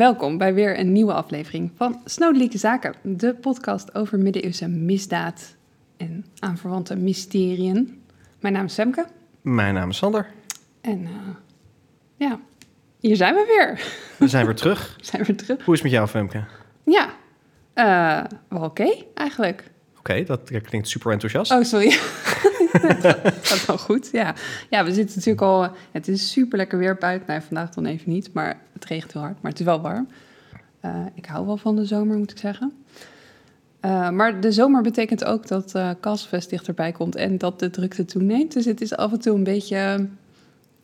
[0.00, 5.56] Welkom bij weer een nieuwe aflevering van Snodelijke Zaken, de podcast over middeleeuwse misdaad
[5.96, 8.02] en aanverwante mysteriën.
[8.38, 9.06] Mijn naam is Semke
[9.40, 10.26] Mijn naam is Sander.
[10.80, 11.10] en eh,
[12.16, 12.40] ja,
[13.00, 13.94] hier zijn we weer.
[14.16, 14.94] We zijn weer terug.
[14.98, 15.64] We zijn weer terug.
[15.64, 16.44] Hoe is het met jou, Femke?
[16.84, 17.10] Ja,
[17.72, 19.70] eh, wel oké eigenlijk.
[19.98, 21.52] Oké, dat klinkt super enthousiast.
[21.52, 21.88] Oh, sorry.
[23.42, 24.34] gaat wel goed, ja.
[24.70, 25.68] Ja, we zitten natuurlijk al...
[25.90, 27.28] Het is super lekker weer buiten.
[27.28, 29.42] Nee, vandaag dan even niet, maar het regent heel hard.
[29.42, 30.08] Maar het is wel warm.
[30.80, 32.72] Eh, ik hou wel van de zomer, moet ik zeggen.
[33.80, 38.04] Eh, maar de zomer betekent ook dat eh Castlefest dichterbij komt en dat de drukte
[38.04, 38.52] toeneemt.
[38.52, 40.08] Dus het is af en toe een beetje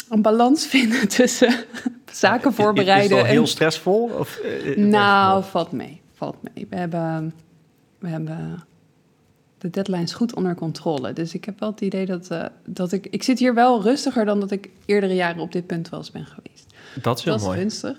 [0.09, 1.55] een balans vinden tussen
[2.13, 3.17] zaken Is- Is voorbereiden.
[3.17, 4.11] het al heel stressvol?
[4.19, 4.41] Of,
[4.77, 6.01] Nou, of- valt mee.
[6.15, 6.67] Valt mee.
[6.71, 7.35] We hebben,
[7.99, 8.65] we hebben
[9.59, 11.13] de deadlines goed onder controle.
[11.13, 13.07] Dus ik heb wel het idee dat, eh, dat ik...
[13.11, 16.11] Ik zit hier wel rustiger dan dat ik eerdere jaren op dit punt wel eens
[16.11, 16.75] ben geweest.
[17.03, 17.59] dat is heel dat is mooi.
[17.59, 17.99] gunstig.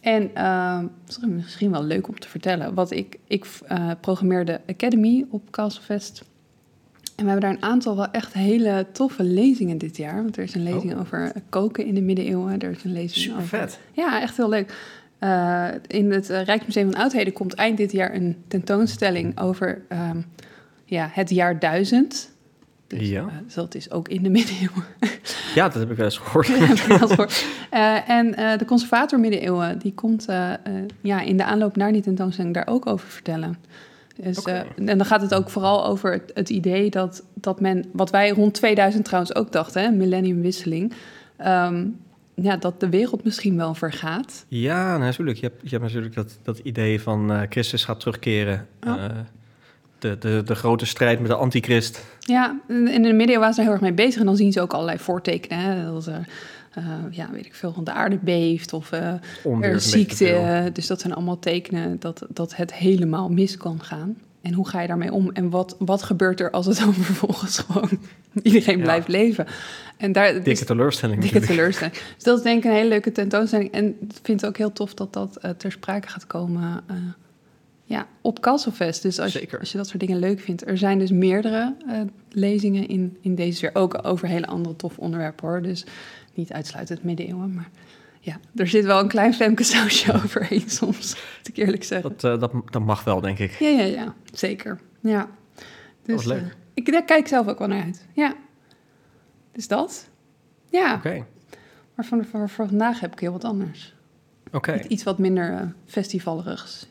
[0.00, 2.74] En eh, is misschien wel leuk om te vertellen.
[2.74, 6.22] Wat ik, ik eh, programmeer de Academy op Castlefest.
[7.16, 10.22] En we hebben daar een aantal wel echt hele toffe lezingen dit jaar.
[10.22, 11.00] Want er is een lezing Oh.
[11.00, 12.58] over koken in de middeleeuwen.
[12.58, 13.78] Er is een lezing Super over vet.
[13.92, 14.74] ja, echt heel leuk.
[15.18, 20.20] Eh, in het Rijksmuseum van Oudheden komt eind dit jaar een tentoonstelling over ehm,
[20.84, 22.32] ja, het jaar duizend.
[22.86, 23.20] Dus, Ja.
[23.20, 24.84] eh, dus dat is ook in de middeleeuwen.
[25.54, 26.48] Ja, dat heb ik wel eens gehoord.
[27.70, 30.58] Eh, en de conservator middeleeuwen, die komt eh, eh,
[31.00, 33.58] ja, in de aanloop naar die tentoonstelling daar ook over vertellen.
[34.22, 38.10] Dus, en dan gaat het ook vooral over het, het idee dat, dat men, wat
[38.10, 40.92] wij rond 2000 trouwens ook dachten, hè, millenniumwisseling,
[41.36, 41.86] ehm,
[42.34, 44.44] ja, dat de wereld misschien wel vergaat.
[44.48, 45.38] Ja, natuurlijk.
[45.38, 48.66] Je hebt, je hebt natuurlijk dat, dat idee van Christus gaat terugkeren.
[50.04, 52.04] De, de, de grote strijd met de antichrist.
[52.18, 54.20] Ja, en in de middeleeuwen waren ze daar heel erg mee bezig.
[54.20, 55.58] En dan zien ze ook allerlei voortekenen.
[55.58, 55.84] Hè?
[55.92, 56.28] Dat er,
[56.74, 58.90] eh, ja, weet ik veel, van de aarde beeft of
[59.42, 60.70] Onweer er ziekte.
[60.72, 64.16] Dus dat zijn allemaal tekenen dat, dat het helemaal mis kan gaan.
[64.42, 65.30] En hoe ga je daarmee om?
[65.32, 67.90] En wat, wat gebeurt er als het dan vervolgens gewoon
[68.42, 68.82] iedereen Ja.
[68.82, 69.46] blijft leven?
[69.96, 71.96] En daar, dus- Dikke teleurstelling dikke teleurstelling.
[72.14, 73.72] Dus dat is denk ik een hele leuke tentoonstelling.
[73.72, 76.82] En ik vind het ook heel tof dat dat eh, ter sprake gaat komen
[77.84, 79.02] ja, op Castlefest.
[79.02, 80.66] Dus als je, als je dat soort dingen leuk vindt.
[80.66, 82.00] Er zijn dus meerdere eh,
[82.30, 83.70] lezingen in, in deze sfeer.
[83.74, 85.62] Ook over hele andere tof onderwerpen hoor.
[85.62, 85.84] Dus
[86.34, 87.54] niet uitsluitend middeleeuwen.
[87.54, 87.70] Maar
[88.20, 91.14] ja, er zit wel een klein Femke sausje overheen soms.
[91.38, 92.10] Moet ik eerlijk zeggen.
[92.10, 93.50] Dat, eh, dat, dat mag wel, denk ik.
[93.50, 94.14] Ja, ja, ja.
[94.32, 94.80] Zeker.
[95.00, 95.28] Ja.
[96.02, 96.40] Dus, was leuk.
[96.40, 98.06] eh, ik, daar kijk ik zelf ook wel naar uit.
[98.12, 98.34] Ja.
[99.52, 100.08] Dus dat.
[100.70, 100.94] Ja.
[100.94, 101.24] Oké,
[101.94, 103.94] Maar voor, voor, voor vandaag heb ik heel wat anders.
[104.52, 104.80] oké.
[104.88, 106.86] Iets wat minder festivalerigs,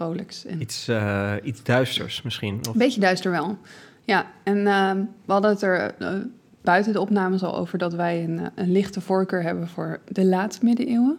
[0.00, 0.44] vrolijks.
[0.44, 2.58] En Iets, eh, iets duisters misschien.
[2.60, 3.58] Of, Een beetje duister wel.
[4.04, 6.08] Ja, en ehm, we hadden het er eh,
[6.62, 10.24] buiten de opnames al over dat wij een, eh, een lichte voorkeur hebben voor de
[10.24, 11.18] laat middeleeuwen.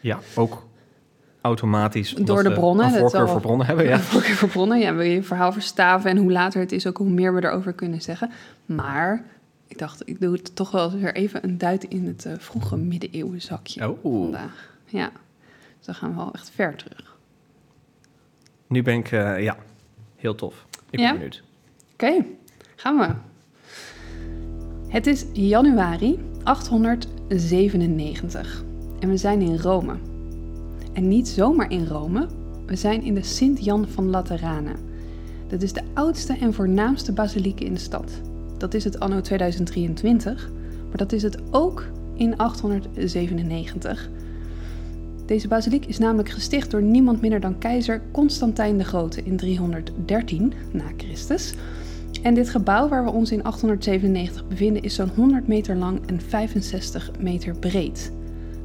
[0.00, 0.66] Ja, ook
[1.40, 2.14] automatisch.
[2.14, 3.94] Door de bronnen, Een voorkeur voor bronnen hebben, ja.
[3.96, 4.78] Een voorkeur voor bronnen.
[4.78, 7.44] Ja, wil je je verhaal verstaven en hoe later het is, ook hoe meer we
[7.44, 8.30] erover kunnen zeggen.
[8.66, 9.24] Maar
[9.66, 13.42] ik dacht, ik doe het toch wel weer even een duit in het vroege middeleeuwen
[13.42, 14.76] zakje Oh, vandaag.
[14.84, 15.10] Ja,
[15.76, 17.11] dus dan gaan we wel echt ver terug.
[18.72, 19.56] Nu ben ik, eh, ja,
[20.16, 20.66] heel tof.
[20.90, 21.12] Ik ben Ja?
[21.12, 21.42] benieuwd.
[21.92, 22.24] Oké,
[22.76, 23.08] gaan we.
[24.88, 28.64] Het is januari 897
[29.00, 29.94] en we zijn in Rome.
[30.92, 32.28] En niet zomaar in Rome,
[32.66, 34.76] we zijn in de Sint-Jan van Lateranen.
[35.48, 38.10] Dat is de oudste en voornaamste basiliek in de stad.
[38.58, 40.50] Dat is het anno 2023,
[40.88, 41.84] maar dat is het ook
[42.14, 44.10] in 897.
[45.32, 50.52] Deze basiliek is namelijk gesticht door niemand minder dan keizer Constantijn de Grote in 313
[50.72, 51.54] na Christus.
[52.22, 56.20] En dit gebouw waar we ons in 897 bevinden is zo'n 100 meter lang en
[56.20, 58.12] 65 meter breed.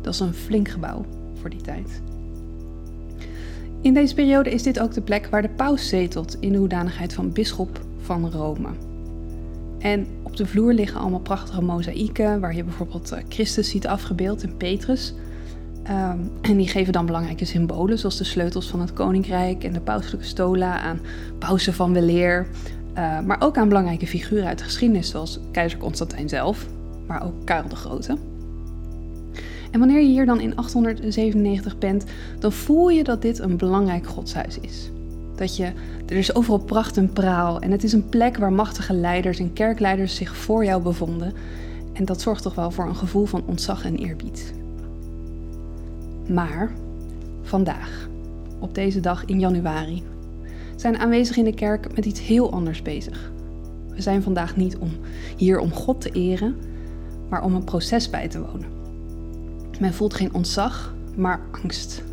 [0.02, 1.06] Dat is een flink gebouw
[1.42, 2.02] voor die tijd.
[3.82, 7.14] In deze periode is dit ook de plek waar de paus zetelt in de hoedanigheid
[7.14, 8.70] van bisschop van Rome.
[9.80, 14.44] En op de vloer liggen allemaal prachtige mozaïeken waar je bijvoorbeeld eh, Christus ziet afgebeeld
[14.44, 15.14] en Petrus.
[15.88, 19.80] Ehm, en die geven dan belangrijke symbolen, zoals de sleutels van het koninkrijk en de
[19.80, 21.00] pauselijke stola aan
[21.40, 22.48] pausen van weleer.
[22.94, 26.68] Eh, maar ook aan belangrijke figuren uit de geschiedenis, zoals keizer Constantijn zelf,
[27.08, 28.18] maar ook Karel de Grote.
[29.72, 32.04] En wanneer je hier dan in 897 bent,
[32.40, 34.90] dan voel je dat dit een belangrijk godshuis is.
[35.36, 35.72] Dat je,
[36.06, 39.54] er is overal pracht en praal en het is een plek waar machtige leiders en
[39.54, 41.34] kerkleiders zich voor jou bevonden.
[41.94, 44.54] En dat zorgt toch wel voor een gevoel van ontzag en eerbied.
[46.30, 46.72] Maar
[47.42, 48.10] vandaag,
[48.60, 50.04] op deze dag in januari,
[50.76, 53.32] zijn aanwezig in de kerk met iets heel anders bezig.
[53.90, 54.90] We zijn vandaag niet om
[55.38, 56.56] hier om God te eren,
[57.30, 58.68] maar om een proces bij te wonen.
[59.80, 62.04] Men voelt geen ontzag, maar angst.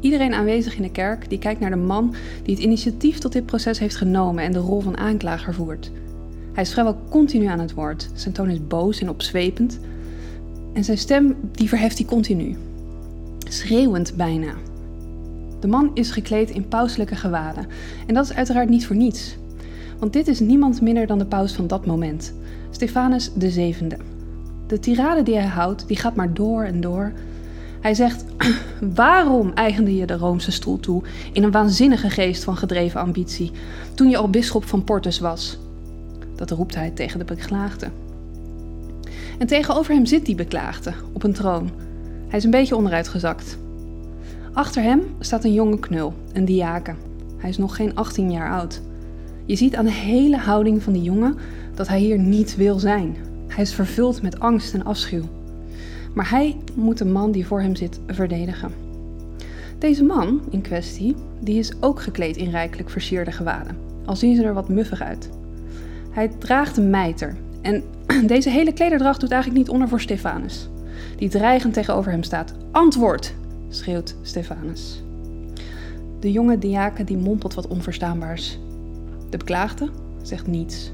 [0.00, 3.46] Iedereen aanwezig in de kerk die kijkt naar de man die het initiatief tot dit
[3.46, 5.90] proces heeft genomen en de rol van aanklager voert.
[6.52, 8.10] Hij is vrijwel continu aan het woord.
[8.14, 9.78] Zijn toon is boos en opzwepend.
[10.72, 12.56] En zijn stem die verheft hij continu.
[13.54, 14.54] Schreeuwend bijna.
[15.60, 17.66] De man is gekleed in pauselijke gewaden.
[18.06, 19.36] En dat is uiteraard niet voor niets.
[19.98, 22.32] Want dit is niemand minder dan de paus van dat moment.
[22.70, 23.96] Stefanus zevende.
[24.66, 27.12] De tirade die hij houdt, die gaat maar door en door.
[27.80, 28.24] Hij zegt:
[28.94, 31.02] Waarom eigende je de Roomse stoel toe
[31.32, 33.50] in een waanzinnige geest van gedreven ambitie,
[33.94, 35.58] toen je al bisschop van Portus was?
[36.36, 37.90] Dat roept hij tegen de beklaagde.
[39.38, 41.70] En tegenover hem zit die beklaagde op een troon.
[42.34, 43.58] Hij is een beetje onderuitgezakt.
[44.52, 46.96] Achter hem staat een jonge knul, een diaken.
[47.36, 48.80] Hij is nog geen 18 jaar oud.
[49.44, 51.36] Je ziet aan de hele houding van die jongen
[51.74, 53.16] dat hij hier niet wil zijn.
[53.46, 55.22] Hij is vervuld met angst en afschuw.
[56.14, 58.72] Maar hij moet de man die voor hem zit verdedigen.
[59.78, 64.42] Deze man in kwestie, die is ook gekleed in rijkelijk versierde gewaden, al zien ze
[64.42, 65.28] er wat muffig uit.
[66.10, 67.82] Hij draagt een mijter en
[68.26, 70.68] deze hele klederdracht doet eigenlijk niet onder voor Stefanus,
[71.16, 72.54] die dreigend tegenover hem staat.
[72.70, 73.34] Antwoord,
[73.68, 75.02] schreeuwt Stefanus.
[76.20, 78.58] De jonge diaken die mompelt wat onverstaanbaars.
[79.30, 79.88] De beklaagde
[80.22, 80.92] zegt niets.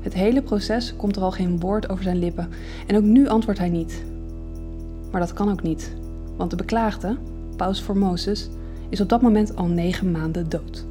[0.00, 2.48] Het hele proces komt er al geen woord over zijn lippen
[2.86, 4.04] en ook nu antwoordt hij niet.
[5.10, 5.92] Maar dat kan ook niet,
[6.36, 7.16] want de beklaagde,
[7.56, 8.48] Paus Formosus,
[8.88, 10.84] is op dat moment al negen maanden dood.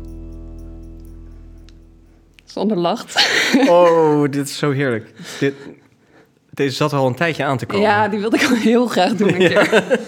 [2.46, 3.42] Zonder lacht.
[3.68, 5.14] Oh, dit is zo heerlijk.
[5.40, 5.54] Dit,
[6.54, 7.86] deze zat al een tijdje aan te komen.
[7.86, 9.48] Ja, die wilde ik al heel graag doen een Ja.
[9.66, 10.00] keer.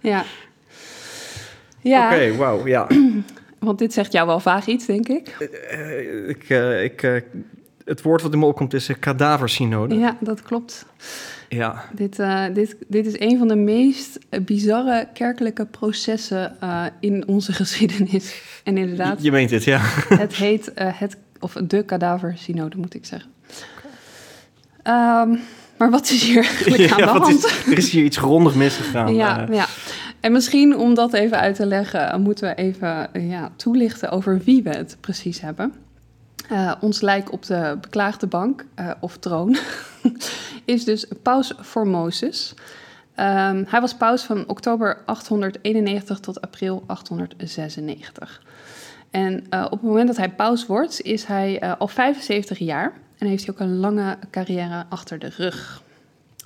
[0.00, 0.24] ja.
[1.80, 2.86] Ja, Oké, wauw, ja.
[3.58, 5.28] want dit zegt jou wel vaag iets, denk ik.
[5.70, 7.20] Eh, ik, eh, ik, eh,
[7.84, 9.94] het woord wat in me opkomt is kadaversynode.
[9.94, 10.86] Ja, dat klopt.
[11.48, 11.84] Ja.
[11.92, 12.20] Dit,
[12.52, 16.56] dit, dit is een van de meest bizarre kerkelijke processen
[17.00, 18.42] in onze geschiedenis.
[18.64, 19.78] En inderdaad, Je meent het, ja.
[20.08, 23.30] het heet het, of de kadaversynode, moet ik zeggen.
[24.84, 25.36] Ehm,
[25.76, 27.44] maar wat is hier eigenlijk aan Ja, de hand?
[27.44, 29.14] is, er is hier iets grondig misgegaan.
[29.14, 29.54] Ja, eh.
[29.54, 29.66] ja.
[30.20, 34.10] En misschien om dat even uit te leggen, eh, moeten we even eh, ja, toelichten
[34.10, 35.72] over wie we het precies hebben.
[36.80, 38.64] Ons lijk op de beklaagde bank,
[39.00, 39.56] of troon,
[40.64, 42.54] is dus Paus Formosus.
[43.14, 48.42] Ehm, hij was paus van oktober 891 tot april 896.
[49.10, 52.92] En op het moment dat hij paus wordt, is hij al 75 jaar
[53.24, 55.82] en heeft hij ook een lange carrière achter de rug.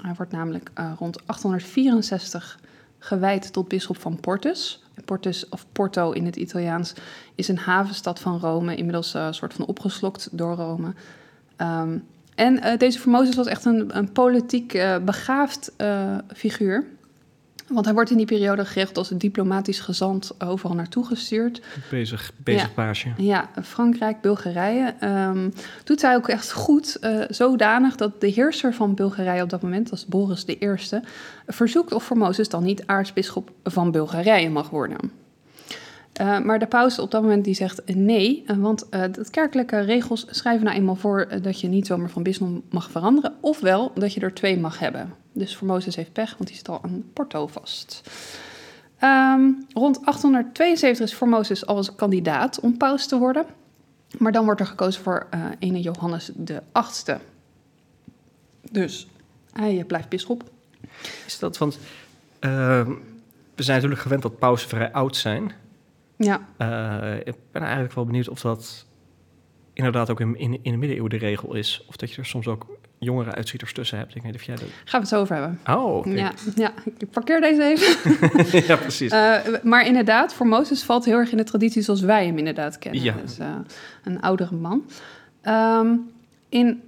[0.02, 2.58] Hij wordt namelijk eh, rond 864
[2.98, 4.82] gewijd tot bisschop van Portus.
[5.04, 6.94] Portus, of Porto in het Italiaans,
[7.34, 10.92] is een havenstad van Rome, inmiddels eh, een soort van opgeslokt door Rome.
[11.56, 11.98] Ehm,
[12.38, 16.84] en eh, deze Formosus was echt een, een politiek eh, begaafd eh, figuur.
[17.68, 21.62] Want hij wordt in die periode geregeld als een diplomatisch gezant overal naartoe gestuurd.
[21.90, 22.68] Bezig, bezig Ja.
[22.74, 23.08] paasje.
[23.16, 24.94] Ja, Frankrijk, Bulgarije.
[25.00, 25.50] ehm,
[25.84, 29.88] doet hij ook echt goed, eh, zodanig dat de heerser van Bulgarije op dat moment,
[29.90, 30.76] dat is Boris I,
[31.46, 35.10] verzoekt of Formosus dan niet aartsbisschop van Bulgarije mag worden.
[36.12, 40.26] Eh, maar de paus op dat moment die zegt nee, eh, want de kerkelijke regels
[40.30, 44.20] schrijven nou eenmaal voor dat je niet zomaar van bisschop mag veranderen, ofwel dat je
[44.20, 45.12] er twee mag hebben.
[45.38, 48.02] Dus Formosus heeft pech, want die zit al aan Porto vast.
[48.98, 49.42] Ehm,
[49.72, 53.46] rond 872 is Formosus als kandidaat om paus te worden.
[54.18, 57.18] Maar dan wordt er gekozen voor eh ene Johannes de achtste.
[58.70, 59.08] Dus
[59.52, 60.44] hij eh, blijft bisschop.
[61.26, 61.78] Is dat, want
[62.38, 62.86] eh,
[63.54, 65.52] we zijn natuurlijk gewend dat pausen vrij oud zijn.
[66.16, 68.86] Ja, Eh, ik ben eigenlijk wel benieuwd of dat
[69.72, 71.84] inderdaad ook in, in, in de middeleeuwen de regel is.
[71.86, 72.66] Of dat je er soms ook
[72.98, 74.14] jongere uitzieters tussen hebt.
[74.14, 74.64] Ik weet niet of jij dat...
[74.64, 75.60] gaan we het zo over hebben.
[75.66, 76.06] Oh.
[76.06, 78.66] Ja, ja, ik parkeer deze even.
[78.68, 79.10] ja, precies.
[79.10, 83.02] Eh, maar inderdaad, Formosus valt heel erg in de traditie zoals wij hem inderdaad kennen.
[83.02, 83.14] Ja.
[83.22, 83.54] Dus eh,
[84.04, 84.84] een oudere man.
[85.40, 85.94] Ehm,
[86.48, 86.82] in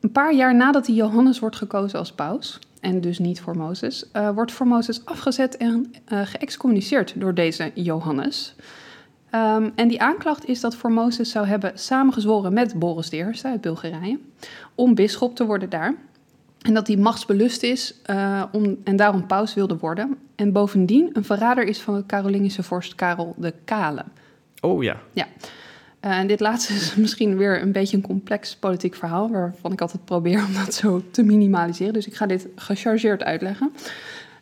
[0.00, 4.30] een paar jaar nadat hij Johannes wordt gekozen als paus, en dus niet Formosus, eh
[4.30, 8.54] wordt Formosus afgezet en geëxcommuniceerd door deze Johannes.
[9.30, 14.18] Ehm, en die aanklacht is dat Formosus zou hebben samengezworen met Boris I uit Bulgarije
[14.74, 15.94] om bisschop te worden daar.
[16.58, 20.16] En dat hij machtsbelust is eh, om, en daarom paus wilde worden.
[20.36, 24.04] En bovendien een verrader is van het Carolingische vorst Karel de Kale.
[24.60, 25.26] oh ja.
[26.00, 29.80] Eh, en dit laatste is misschien weer een beetje een complex politiek verhaal, waarvan ik
[29.80, 31.92] altijd probeer om dat zo te minimaliseren.
[31.92, 33.72] Dus ik ga dit gechargeerd uitleggen.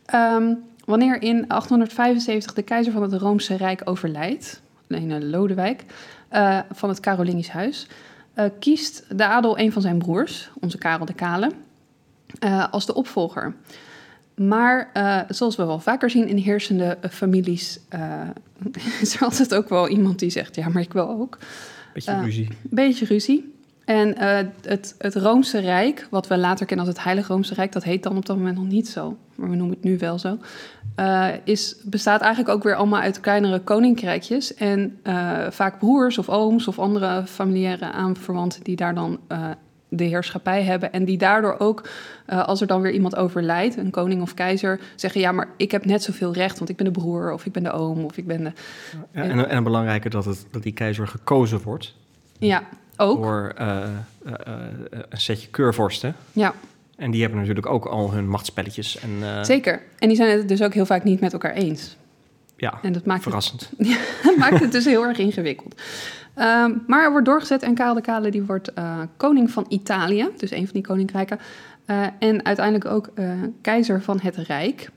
[0.05, 5.85] Ehm, wanneer in 875 de keizer van het Roomse Rijk overlijdt, een Lodewijk,
[6.29, 7.87] eh, van het Carolingisch huis,
[8.35, 11.51] eh, kiest de adel een van zijn broers, onze Karel de Kale,
[12.39, 13.55] eh, als de opvolger.
[14.35, 14.91] Maar
[15.29, 17.81] zoals we wel vaker zien in heersende families,
[19.01, 21.39] is er altijd ook wel iemand die zegt: Ja, maar ik wil ook.
[21.93, 22.49] Beetje ruzie.
[22.63, 23.56] Beetje ruzie.
[23.87, 24.15] En
[24.63, 28.03] het, het Roomse Rijk, wat we later kennen als het Heilige Roomse Rijk, dat heet
[28.03, 30.39] dan op dat moment nog niet zo, maar we noemen het nu wel zo.
[31.45, 34.55] is, bestaat eigenlijk ook weer allemaal uit kleinere koninkrijkjes.
[34.55, 34.99] En
[35.51, 39.19] vaak broers of ooms of andere familiaire aanverwanten die daar dan
[39.89, 40.93] de heerschappij hebben.
[40.93, 41.89] En die daardoor ook,
[42.27, 45.85] als er dan weer iemand overlijdt, een koning of keizer, zeggen: Ja, maar ik heb
[45.85, 48.27] net zoveel recht, want ik ben de broer, of ik ben de oom, of ik
[48.27, 48.53] ben de.
[49.13, 51.95] Ja, en, en belangrijker dat, het, dat die keizer gekozen wordt.
[52.39, 52.63] Ja,
[52.97, 53.23] ook.
[53.23, 53.67] Door uh,
[54.27, 54.33] uh,
[55.09, 56.15] een setje keurvorsten.
[56.33, 56.55] Ja.
[56.97, 58.99] En die hebben natuurlijk ook al hun machtspelletjes.
[58.99, 59.83] En, Zeker.
[59.99, 61.97] En die zijn het dus ook heel vaak niet met elkaar eens.
[62.57, 63.71] Ja, en dat maakt verrassend.
[63.77, 65.83] Het, ja, dat maakt het dus heel erg ingewikkeld.
[66.39, 68.73] Um, maar er wordt doorgezet en Karel de Kale die wordt
[69.17, 71.39] koning van Italië, dus een van die koninkrijken.
[72.19, 73.11] En uiteindelijk ook
[73.61, 74.91] keizer van het Rijk.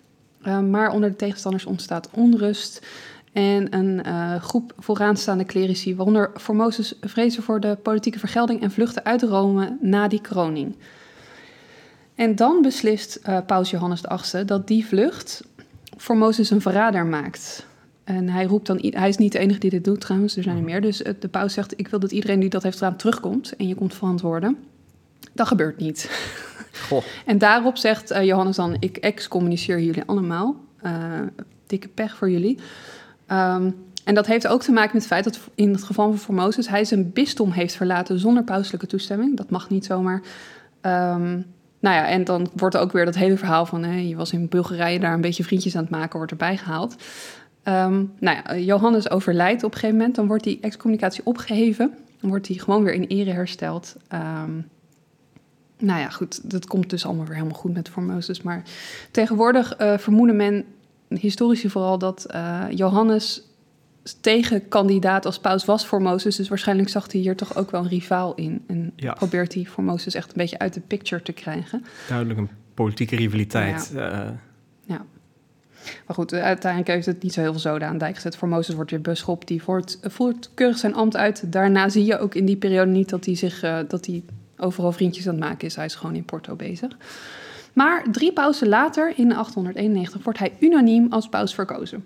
[0.69, 2.85] maar onder de tegenstanders ontstaat onrust.
[3.33, 4.05] En een
[4.41, 10.07] groep vooraanstaande clerici, waaronder Formosus, vrezen voor de politieke vergelding en vluchten uit Rome na
[10.07, 10.75] die kroning.
[12.15, 15.43] En dan beslist Paus Johannes VIII dat die vlucht
[15.97, 17.65] Formosus een verrader maakt.
[18.03, 20.57] En hij roept dan, hij is niet de enige die dit doet trouwens, er zijn
[20.57, 20.81] er meer.
[20.81, 23.75] Dus de paus zegt, ik wil dat iedereen die dat heeft gedaan terugkomt en je
[23.75, 24.57] komt verantwoorden.
[25.33, 26.09] Dat gebeurt niet.
[26.87, 27.03] Goh.
[27.25, 30.55] En daarop zegt Johannes dan, ik excommuniceer jullie allemaal.
[30.83, 30.93] Uh,
[31.67, 32.59] dikke pech voor jullie.
[33.31, 36.17] Um, en dat heeft ook te maken met het feit dat in het geval van
[36.17, 39.37] Formosus hij zijn bisdom heeft verlaten zonder pauselijke toestemming.
[39.37, 40.21] Dat mag niet zomaar.
[40.81, 41.45] Um,
[41.79, 44.47] nou ja, en dan wordt ook weer dat hele verhaal van hè, je was in
[44.47, 46.95] Bulgarije daar een beetje vriendjes aan het maken, wordt erbij gehaald.
[47.63, 50.15] Um, nou ja, Johannes overlijdt op een gegeven moment.
[50.15, 51.93] Dan wordt die excommunicatie opgeheven.
[52.19, 53.95] Dan wordt hij gewoon weer in ere hersteld.
[55.81, 58.41] Nou ja, goed, dat komt dus allemaal weer helemaal goed met Formosus.
[58.41, 58.63] Maar
[59.11, 60.65] tegenwoordig uh, vermoeden men,
[61.09, 63.41] historici vooral, dat uh, Johannes
[64.21, 66.35] tegenkandidaat als paus was voor Mozes.
[66.35, 68.63] Dus waarschijnlijk zag hij hier toch ook wel een rivaal in.
[68.67, 69.13] En ja.
[69.13, 71.85] probeert hij voor Mozes echt een beetje uit de picture te krijgen.
[72.07, 73.91] Duidelijk een politieke rivaliteit.
[73.93, 74.25] Ja.
[74.25, 74.29] Uh,
[74.85, 75.05] ja.
[76.05, 78.35] Maar goed, uiteindelijk heeft het niet zo heel veel zoden aan dijk gezet.
[78.35, 81.51] Voor Mozes wordt weer beschop, die voert, voert keurig zijn ambt uit.
[81.51, 84.23] Daarna zie je ook in die periode niet dat hij, zich, uh, dat hij
[84.57, 85.75] overal vriendjes aan het maken is.
[85.75, 86.97] Hij is gewoon in Porto bezig.
[87.73, 92.03] Maar drie pausen later, in 891, wordt hij unaniem als paus verkozen.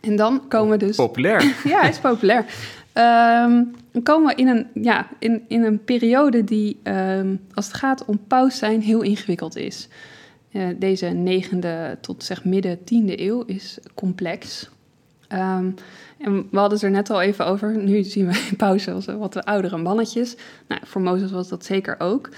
[0.00, 0.96] En dan komen we dus...
[0.96, 1.42] Populair.
[1.64, 2.44] ja, hij is populair.
[2.94, 7.74] Um, dan komen we in een, ja, in, in een periode die, um, als het
[7.74, 9.88] gaat om paus zijn, heel ingewikkeld is.
[10.52, 14.70] Uh, deze negende tot zeg midden tiende eeuw is complex.
[15.28, 15.74] Um,
[16.18, 17.76] en we hadden het er net al even over.
[17.76, 20.36] Nu zien we in pauze als wat oudere mannetjes.
[20.68, 22.28] Nou, voor Mozes was dat zeker ook.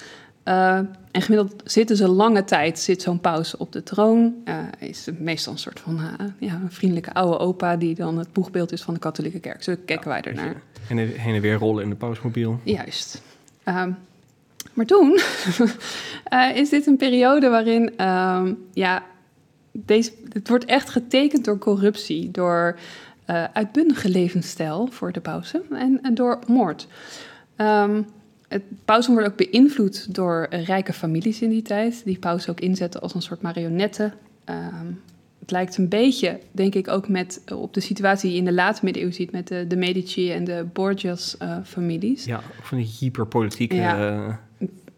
[0.49, 0.77] Uh,
[1.11, 4.35] en gemiddeld zitten ze lange tijd, zit zo'n paus op de troon.
[4.45, 8.33] Uh, is meestal een soort van uh, ja, een vriendelijke oude opa die dan het
[8.33, 9.63] boegbeeld is van de katholieke kerk.
[9.63, 10.63] Zo kijken wij ernaar.
[10.89, 12.61] En heen en weer rollen in de pausmobiel.
[12.65, 13.23] Juist.
[13.65, 13.97] Um,
[14.73, 15.21] maar toen
[16.63, 19.03] is dit een periode waarin, um, ja,
[19.73, 22.79] deze, het wordt echt getekend door corruptie, door
[23.53, 26.87] uitbundige levensstijl voor de pausen en, en door moord.
[27.57, 28.07] Um,
[28.49, 33.01] het pausen wordt ook beïnvloed door rijke families in die tijd, die pausen ook inzetten
[33.01, 34.15] als een soort marionetten.
[34.45, 35.01] Um,
[35.39, 38.63] het lijkt een beetje, denk ik, ook met, op de situatie die je in de
[38.63, 42.21] late middeleeuwen ziet met de, de Medici en de Borgias-families.
[42.21, 43.75] Uh, ja, van die hyperpolitieke.
[43.75, 44.41] Ja.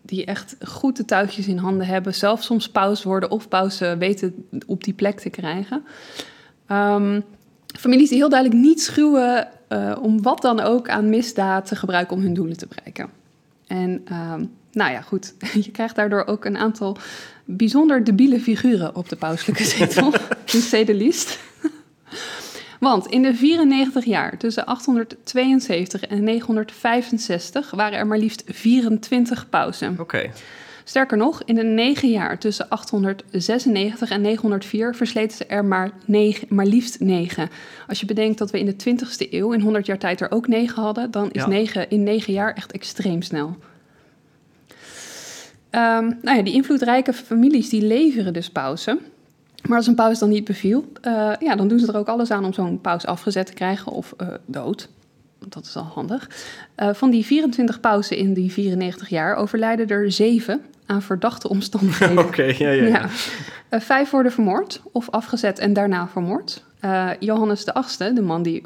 [0.03, 4.49] Die echt goed de touwtjes in handen hebben, zelf soms paus worden of pausen weten
[4.67, 5.85] op die plek te krijgen.
[6.73, 7.23] Um,
[7.79, 12.17] families die heel duidelijk niet schuwen uh, om wat dan ook aan misdaad te gebruiken
[12.17, 13.11] om hun doelen te bereiken.
[13.69, 15.35] En um, nou ja, goed,
[15.65, 16.97] je krijgt daardoor ook een aantal
[17.45, 20.13] bijzonder debiele figuren op de pauselijke zetel,
[20.45, 21.39] say the least.
[22.81, 29.91] Want in de 94 jaar tussen 872 en 965 waren er maar liefst 24 pausen.
[29.91, 30.01] Oké.
[30.01, 30.31] Okay.
[30.89, 36.47] Sterker nog, in de negen jaar tussen 896 en 904 versleten ze er maar, negen,
[36.51, 37.51] maar liefst negen.
[37.89, 40.49] Als je bedenkt dat we in de 20ste eeuw in 100 jaar tijd er ook
[40.49, 41.49] negen hadden, dan is ja.
[41.49, 43.47] negen in negen jaar echt extreem snel.
[45.71, 48.99] Um, nou ja, die invloedrijke families die leveren dus pauzen.
[49.67, 52.31] Maar als een paus dan niet beviel, uh, ja, dan doen ze er ook alles
[52.31, 54.89] aan om zo'n paus afgezet te krijgen of uh, dood.
[55.49, 56.31] Dat is al handig.
[56.77, 62.19] Uh, van die 24 pauzen in die 94 jaar overlijden er zeven aan verdachte omstandigheden.
[62.25, 62.87] Oké, okay, ja, ja.
[62.87, 63.09] ja.
[63.71, 66.65] Uh, vijf worden vermoord of afgezet en daarna vermoord.
[66.85, 68.63] Uh, Johannes de Achtste, de man die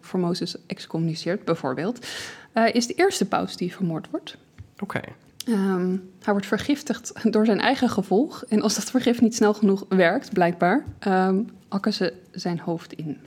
[0.00, 2.06] voor Mozes excommuniceert bijvoorbeeld,
[2.54, 4.36] uh, is de eerste paus die vermoord wordt.
[4.78, 5.00] Oké.
[5.46, 8.44] Ehm, hij wordt vergiftigd door zijn eigen gevolg.
[8.48, 13.18] En als dat vergif niet snel genoeg werkt, blijkbaar, um, hakken ze zijn hoofd in.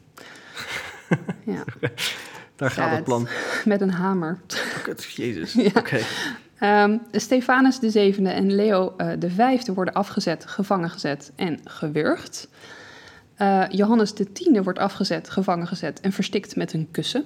[1.53, 1.63] ja.
[2.55, 3.27] Daar gaat het plan.
[3.65, 4.39] Met een hamer.
[5.15, 5.71] Jezus, ja.
[5.75, 5.99] oké.
[6.61, 12.47] Um, Stefanus de zevende en Leo uh, de vijfde worden afgezet, gevangen gezet en gewurgd.
[13.37, 17.23] Uh, Johannes de tiende wordt afgezet, gevangen gezet en verstikt met een kussen.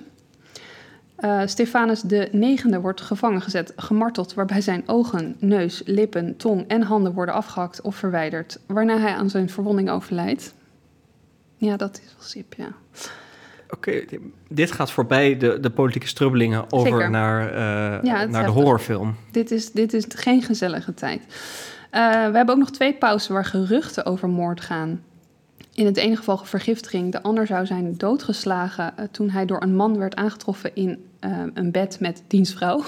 [1.20, 6.82] Uh, Stefanus de negende wordt gevangen gezet, gemarteld, waarbij zijn ogen, neus, lippen, tong en
[6.82, 10.54] handen worden afgehakt of verwijderd, waarna hij aan zijn verwonding overlijdt.
[11.58, 12.70] Ja, dat is wel sip, ja.
[13.70, 14.04] Oké,
[14.48, 17.52] dit gaat voorbij de, de politieke strubbelingen over naar,
[18.04, 19.16] uh, naar de horrorfilm.
[19.32, 21.22] Dit is, dit is geen gezellige tijd.
[21.22, 21.30] Uh,
[22.12, 25.04] we hebben ook nog twee pauzen waar geruchten over moord gaan.
[25.74, 27.12] In het ene geval vergiftiging.
[27.12, 31.06] De ander zou zijn doodgeslagen uh, toen hij door een man werd aangetroffen in
[31.54, 32.84] een bed met dienstvrouw.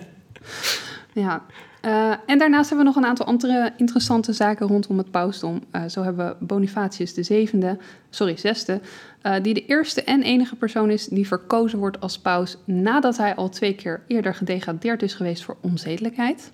[1.12, 1.42] ja,
[1.82, 5.62] uh, en daarnaast hebben we nog een aantal andere interessante zaken rondom het pausdom.
[5.72, 7.78] Uh, zo hebben we Bonifatius de zevende,
[8.10, 8.80] sorry, zesde,
[9.22, 13.34] uh, die de eerste en enige persoon is die verkozen wordt als paus nadat hij
[13.34, 16.52] al twee keer eerder gedegradeerd is geweest voor onzedelijkheid.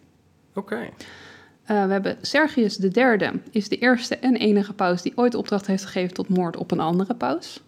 [0.54, 0.88] Oké.
[1.66, 5.84] we hebben Sergius de derde, is de eerste en enige paus die ooit opdracht heeft
[5.84, 7.62] gegeven tot moord op een andere paus.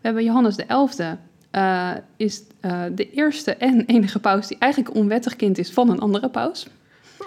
[0.00, 1.16] We hebben Johannes de elfde,
[1.56, 6.00] uh, is uh, de eerste en enige paus die eigenlijk onwettig kind is van een
[6.00, 6.66] andere paus.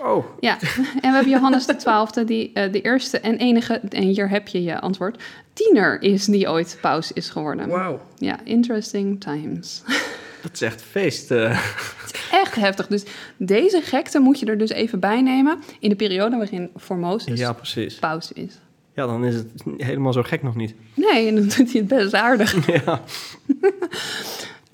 [0.02, 0.26] Oh.
[0.40, 0.58] Ja,
[1.02, 4.48] en we hebben Johannes de twaalfde, die uh, de eerste en enige, en hier heb
[4.48, 7.68] je je antwoord, tiener is die ooit paus is geworden.
[7.68, 8.02] Wauw.
[8.18, 9.82] Ja, interesting times.
[10.42, 11.30] Dat is echt feest.
[11.30, 12.88] Het is echt heftig.
[12.88, 13.04] Dus
[13.38, 17.54] deze gekte moet je er dus even bij nemen in de periode waarin Formosus ja,
[17.54, 17.96] precies.
[17.96, 18.54] paus is.
[18.94, 20.76] Ja, dan is het helemaal zo gek nog niet.
[20.94, 22.68] Nee, en dan doet hij het best aardig.
[22.86, 23.02] Ja.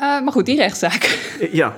[0.01, 1.19] uh, maar goed, die rechtszaak.
[1.51, 1.75] Ja.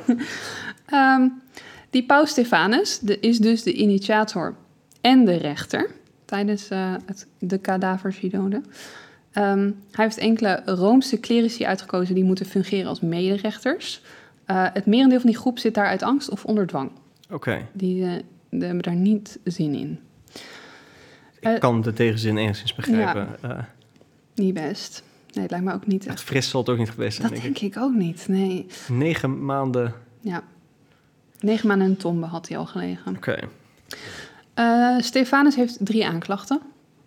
[0.94, 1.42] um,
[1.90, 4.56] die paus Stefanus de, is dus de initiator
[5.02, 5.90] en de rechter
[6.26, 8.62] tijdens uh, het, de kadavers-synode.
[9.34, 14.02] Um, hij heeft enkele Roomse clerici uitgekozen die moeten fungeren als mederechters.
[14.48, 16.92] Uh, het merendeel van die groep zit daar uit angst of onder dwang.
[17.26, 17.34] Oké.
[17.36, 17.66] Okay.
[17.72, 18.12] Die, uh,
[18.50, 20.00] die hebben daar niet zin in.
[21.40, 23.28] Ik kan de tegenzin enigszins begrijpen.
[23.42, 23.64] Ja, uh,
[24.36, 25.04] niet best.
[25.34, 26.22] Nee, het lijkt me ook niet echt.
[26.22, 27.78] fris zal het ook niet geweest zijn, dat denk, ik.
[27.78, 28.66] ook niet, nee.
[28.88, 29.94] Negen maanden.
[30.20, 30.44] Ja.
[31.40, 33.16] Negen maanden in een tombe had hij al gelegen.
[33.16, 33.30] Oké.
[33.30, 34.96] Okay.
[34.96, 36.62] Uh, Stefanus heeft drie aanklachten.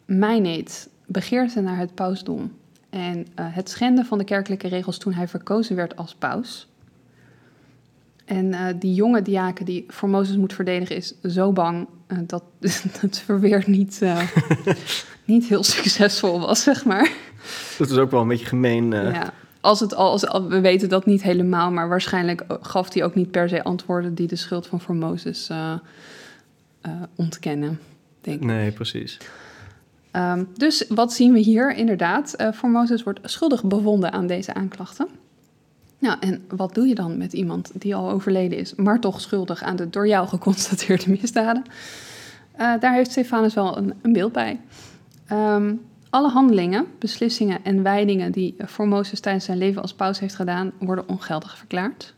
[0.05, 2.53] Mijneet, begeerte naar het pausdom
[2.90, 6.69] en uh, het schenden van de kerkelijke regels toen hij verkozen werd als paus.
[8.31, 12.43] En uh, die jonge diaken die Formosus moet verdedigen is zo bang uh, dat
[13.01, 14.23] het verweer niet, uh,
[15.25, 17.12] niet heel succesvol was, zeg maar.
[17.79, 18.90] Dat is ook wel een beetje gemeen.
[18.90, 23.14] Ja, als het al, als, we weten dat niet helemaal, maar waarschijnlijk gaf hij ook
[23.14, 25.51] niet per se antwoorden die de schuld van Formosus
[27.14, 27.81] ontkennen,
[28.21, 28.47] denk ik.
[28.47, 29.19] Nee, precies.
[30.12, 32.37] Um, dus wat zien we hier inderdaad?
[32.55, 35.09] Formosus wordt schuldig bevonden aan deze aanklachten.
[36.00, 39.62] Nou, en wat doe je dan met iemand die al overleden is, maar toch schuldig
[39.62, 41.64] aan de door jou geconstateerde misdaden?
[42.60, 44.60] Uh, daar heeft Stefanus wel een, een beeld bij.
[45.32, 50.72] Um, alle handelingen, beslissingen en wijdingen die Formosus tijdens zijn leven als paus heeft gedaan,
[50.78, 52.14] worden ongeldig verklaard.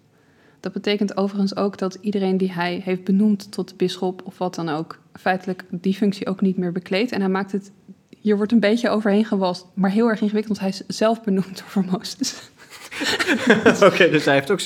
[0.60, 4.68] Dat betekent overigens ook dat iedereen die hij heeft benoemd tot bisschop of wat dan
[4.68, 7.12] ook, feitelijk die functie ook niet meer bekleedt.
[7.12, 7.72] En hij maakt het,
[8.20, 11.56] hier wordt een beetje overheen gewast, maar heel erg ingewikkeld, want hij is zelf benoemd
[11.58, 12.50] door Formosus.
[13.74, 14.60] Oké, okay, dus hij heeft ook.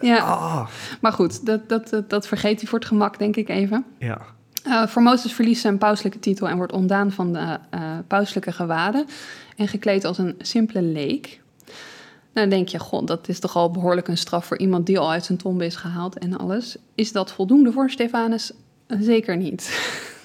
[0.00, 0.66] Ja, oh.
[1.00, 3.84] maar goed, dat, dat, dat, vergeet hij voor het gemak, denk ik even.
[3.98, 4.20] Ja.
[4.66, 9.06] Uh, Formosus verliest zijn pauselijke titel en wordt ontdaan van de uh, pauselijke gewaden
[9.56, 11.40] en gekleed als een simpele leek.
[12.32, 14.98] Nou, dan denk je, god, dat is toch al behoorlijk een straf voor iemand die
[14.98, 16.76] al uit zijn tombe is gehaald en alles.
[16.94, 18.52] Is dat voldoende voor Stefanus?
[18.88, 19.80] Zeker niet.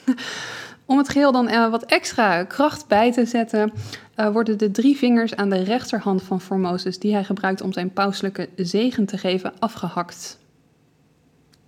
[0.92, 3.72] Om het geheel dan uh, wat extra kracht bij te zetten,
[4.18, 7.94] uh, worden de drie vingers aan de rechterhand van Formosus, die hij gebruikt om zijn
[7.94, 10.38] pauselijke zegen te geven, afgehakt.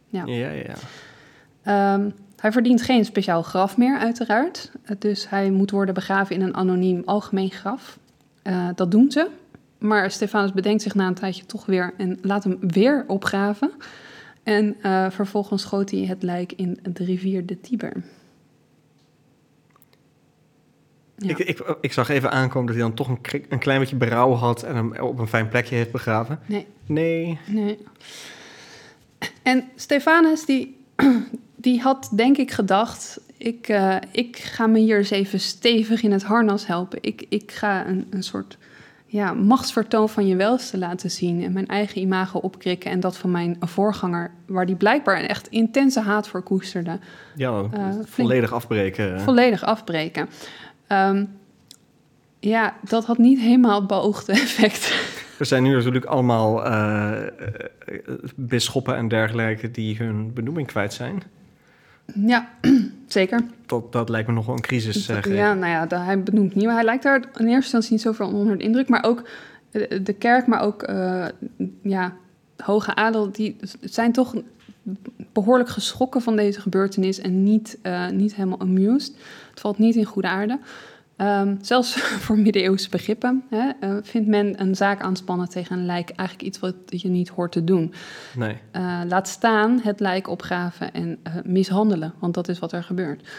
[0.09, 0.49] Ja, ja.
[0.49, 1.93] ja.
[1.93, 4.71] Um, hij verdient geen speciaal graf meer, uiteraard.
[4.99, 7.99] Dus hij moet worden begraven in een anoniem algemeen graf.
[8.43, 9.29] Uh, dat doen ze.
[9.77, 13.71] Maar Stefanus bedenkt zich na een tijdje toch weer en laat hem weer opgraven.
[14.43, 18.03] En uh, vervolgens gooit hij het lijk in de rivier de Tiber.
[21.23, 21.29] Ja.
[21.29, 24.33] Ik, ik, ik zag even aankomen dat hij dan toch een, een klein beetje berouw
[24.33, 26.39] had en hem op een fijn plekje heeft begraven.
[26.45, 26.67] Nee.
[26.85, 27.39] Nee.
[27.47, 27.77] Nee.
[29.43, 30.85] En Stefanus, die,
[31.55, 36.11] die had denk ik gedacht: ik, uh, ik ga me hier eens even stevig in
[36.11, 36.97] het harnas helpen.
[37.01, 38.57] Ik, ik ga een, een soort
[39.05, 43.31] ja, machtsvertoon van je welste laten zien en mijn eigen imago opkrikken en dat van
[43.31, 46.99] mijn voorganger, waar die blijkbaar een echt intense haat voor koesterde,
[47.35, 49.19] Ja, Eh, volledig afbreken.
[49.21, 50.29] volledig afbreken.
[50.87, 51.25] Ehm,
[52.39, 55.11] ja, dat had niet helemaal het beoogde effect.
[55.39, 57.11] Er zijn nu natuurlijk allemaal eh,
[58.35, 61.23] bisschoppen en dergelijke die hun benoeming kwijt zijn.
[62.25, 62.49] ja,
[63.07, 63.41] zeker.
[63.65, 65.09] Dat, dat lijkt me nog wel een crisis.
[65.09, 68.01] eh, ja, nou ja, hij benoemt niet, maar hij lijkt daar in eerste instantie niet
[68.01, 68.89] zoveel onder de indruk.
[68.89, 69.23] Maar ook
[69.71, 70.85] eh, de kerk, maar ook
[71.81, 72.13] ja,
[72.57, 74.35] hoge adel, die zijn toch
[75.33, 77.79] behoorlijk geschrokken van deze gebeurtenis en niet,
[78.11, 79.15] niet helemaal amused.
[79.53, 80.59] Het valt niet in goede aarde.
[81.15, 86.09] Ehm, zelfs voor middeleeuwse begrippen hè, eh, vindt men een zaak aanspannen tegen een lijk
[86.09, 87.93] eigenlijk iets wat je niet hoort te doen.
[88.35, 88.57] Nee.
[88.71, 93.29] Eh, laat staan het lijk opgraven en eh, mishandelen, want dat is wat er gebeurt.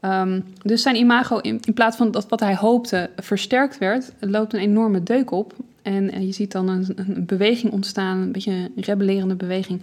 [0.00, 4.52] Ehm, dus zijn imago, in, in plaats van dat wat hij hoopte versterkt werd, loopt
[4.52, 5.54] een enorme deuk op.
[5.82, 9.82] En je ziet dan een, een beweging ontstaan, een beetje een rebellerende beweging,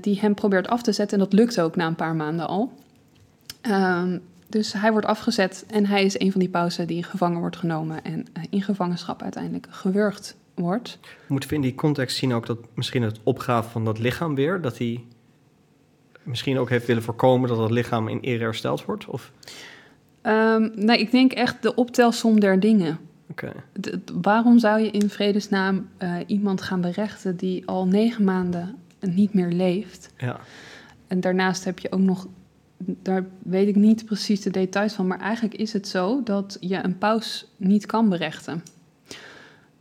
[0.00, 1.18] die hem probeert af te zetten.
[1.18, 2.72] En dat lukt ook na een paar maanden al.
[3.60, 4.18] Ehm,
[4.50, 8.04] dus hij wordt afgezet en hij is een van die pausen die gevangen wordt genomen
[8.04, 10.98] en eh, in gevangenschap uiteindelijk gewurgd wordt.
[11.28, 14.60] Moeten we in die context zien ook dat misschien het opgraven van dat lichaam weer,
[14.60, 15.04] dat hij
[16.22, 19.06] misschien ook heeft willen voorkomen dat dat lichaam in ere hersteld wordt?
[19.06, 19.32] Of,
[20.22, 22.98] Ehm, nee, ik denk echt de optelsom der dingen.
[23.80, 23.90] d-
[24.22, 29.48] waarom zou je in vredesnaam eh, iemand gaan berechten die al negen maanden niet meer
[29.50, 30.10] leeft?
[30.16, 30.40] Ja.
[31.06, 32.26] En daarnaast heb je ook nog,
[32.86, 36.84] daar weet ik niet precies de details van, maar eigenlijk is het zo dat je
[36.84, 38.62] een paus niet kan berechten.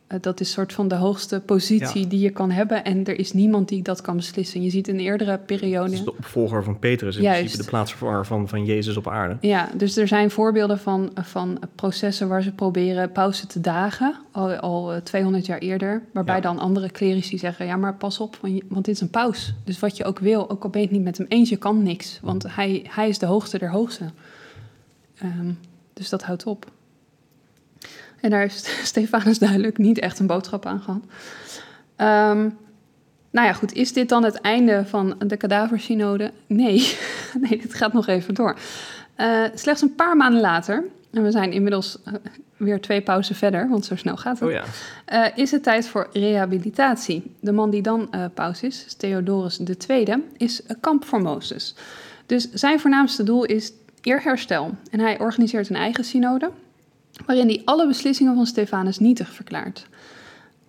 [0.10, 2.10] Eh, dat is soort van de hoogste positie Ja.
[2.10, 4.62] die je kan hebben en er is niemand die dat kan beslissen.
[4.62, 5.94] Je ziet in eerdere perioden.
[5.94, 7.38] is de opvolger van Petrus, in Juist.
[7.40, 9.38] principe de plaatsvervanger van, van Jezus op aarde.
[9.42, 14.56] Ja, dus er zijn voorbeelden van, van processen waar ze proberen pausen te dagen, al,
[14.56, 16.02] al eh, 200 jaar eerder.
[16.14, 16.42] Waarbij Ja.
[16.42, 19.54] dan andere clerici zeggen, ja maar pas op, want, dit is een paus.
[19.64, 21.58] Dus wat je ook wil, ook al ben je het niet met hem eens, je
[21.58, 22.20] kan niks.
[22.24, 24.04] Want hij, hij is de hoogste der hoogste.
[25.18, 25.52] Ehm,
[25.94, 26.72] dus dat houdt op.
[28.22, 31.04] En daar heeft Stefanus duidelijk niet echt een boodschap aan gehad.
[31.96, 32.50] Ehm,
[33.32, 33.74] nou ja, goed.
[33.74, 36.32] Is dit dan het einde van de kadaversynode?
[36.48, 36.98] Nee.
[37.50, 38.56] nee, dit gaat nog even door.
[39.16, 42.14] Eh, slechts een paar maanden later, en we zijn inmiddels eh,
[42.58, 44.64] weer twee pauzen verder, want zo snel gaat het, Oh ja.
[45.06, 47.36] eh, is het tijd voor rehabilitatie.
[47.40, 51.76] De man die dan paus is, Theodorus II, is een kamp voor Mozes.
[52.26, 54.76] Dus zijn voornaamste doel is eerherstel.
[54.92, 56.52] En hij organiseert een eigen synode,
[57.26, 59.88] waarin hij alle beslissingen van Stefanus nietig verklaart.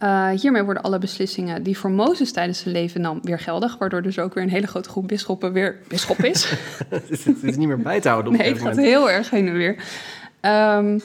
[0.01, 4.03] Eh, hiermee worden alle beslissingen die voor Mozes tijdens zijn leven nam weer geldig, waardoor
[4.03, 6.53] dus ook weer een hele grote groep bisschoppen weer bisschop is.
[6.89, 7.11] het,
[7.43, 9.77] is, niet meer bij te houden op Nee, het gaat heel erg heen en weer.
[10.41, 10.99] Ehm,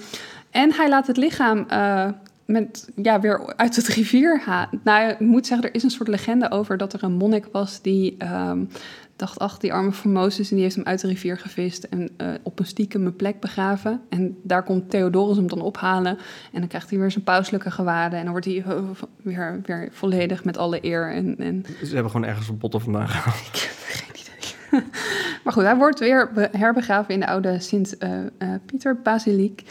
[0.52, 2.10] en hij laat het lichaam eh,
[2.46, 4.82] met, ja, weer uit het rivier halen.
[4.84, 7.82] Nou, ik moet zeggen, er is een soort legende over dat er een monnik was
[7.82, 8.64] die ehm,
[9.16, 12.28] dacht, ach, die arme Formosus, en die heeft hem uit de rivier gevist en eh,
[12.44, 14.02] op een stiekeme plek begraven.
[14.10, 16.18] En daar komt Theodorus hem dan ophalen
[16.52, 18.80] en dan krijgt hij weer zijn pauselijke gewaden en dan wordt hij eh,
[19.22, 23.08] weer, weer volledig met alle eer en, en Ze hebben gewoon ergens een botten vandaan
[23.08, 23.40] gehaald.
[23.54, 24.24] ik heb geen idee.
[25.44, 29.64] maar goed, hij wordt weer be- herbegraven in de oude Sint-Pieter-basiliek.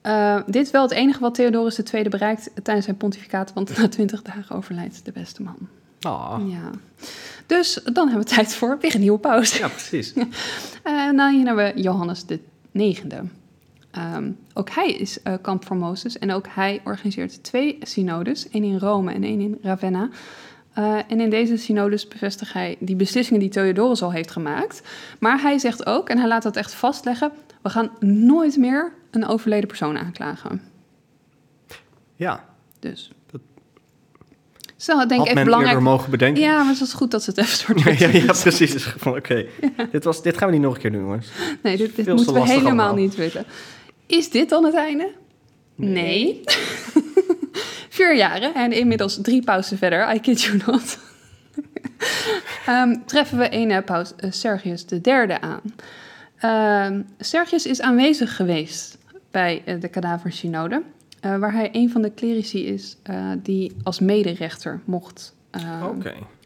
[0.00, 3.88] Eh, dit is wel het enige wat Theodorus II bereikt tijdens zijn pontificaat, want na
[3.88, 5.56] twintig dagen overlijdt de beste man.
[6.04, 6.70] Ah, Ja.
[7.46, 9.58] Dus dan hebben we tijd voor weer een nieuwe pauze.
[9.58, 10.12] ja, precies.
[10.82, 12.40] En dan hier hebben we Johannes de
[12.70, 13.22] negende.
[13.90, 18.64] Ehm, ook hij is eh, kamp voor Mozes en ook hij organiseert twee synodes, één
[18.64, 20.08] in Rome en één in Ravenna.
[20.72, 24.82] Eh, en in deze synodes bevestigt hij die beslissingen die Theodorus al heeft gemaakt.
[25.18, 29.26] Maar hij zegt ook, en hij laat dat echt vastleggen, we gaan nooit meer een
[29.26, 30.62] overleden persoon aanklagen.
[32.16, 32.44] Ja,
[32.78, 33.12] Dus.
[34.84, 35.74] Zo, ik denk had even men belangrijk.
[35.74, 36.42] eerder mogen bedenken.
[36.42, 38.72] Ja, maar het is goed dat ze het even soort ja, ja, precies.
[38.72, 39.46] Dus van, Oké,
[40.22, 41.28] dit, gaan we niet nog een keer doen, jongens.
[41.62, 42.94] Nee, dit, moeten we helemaal allemaal.
[42.94, 43.44] niet weten.
[44.06, 45.10] Is dit dan het einde?
[45.74, 46.40] Nee.
[47.88, 50.98] Vier jaren en inmiddels drie pauzen verder, I kid you not.
[52.66, 55.60] Ehm, treffen we een paus, eh, Sergius de derde aan.
[56.38, 58.98] Ehm, Sergius is aanwezig geweest
[59.30, 60.82] bij eh, de kadaversynode,
[61.24, 66.00] eh, waar hij een van de clerici is eh, die als mederechter mocht ehm,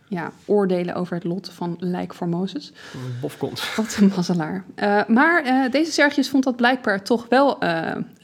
[0.09, 2.73] ja, oordelen over het lot van lijk voor Mozes.
[2.95, 3.63] een bofkont.
[3.77, 4.65] Wat een mazzelaar.
[4.75, 7.63] Eh, maar deze Sergius vond dat blijkbaar toch wel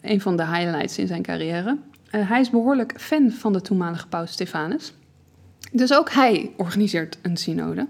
[0.01, 1.79] een van de highlights in zijn carrière.
[2.11, 4.93] Hij is behoorlijk fan van de toenmalige paus Stefanus.
[5.73, 7.87] Dus ook hij organiseert een synode.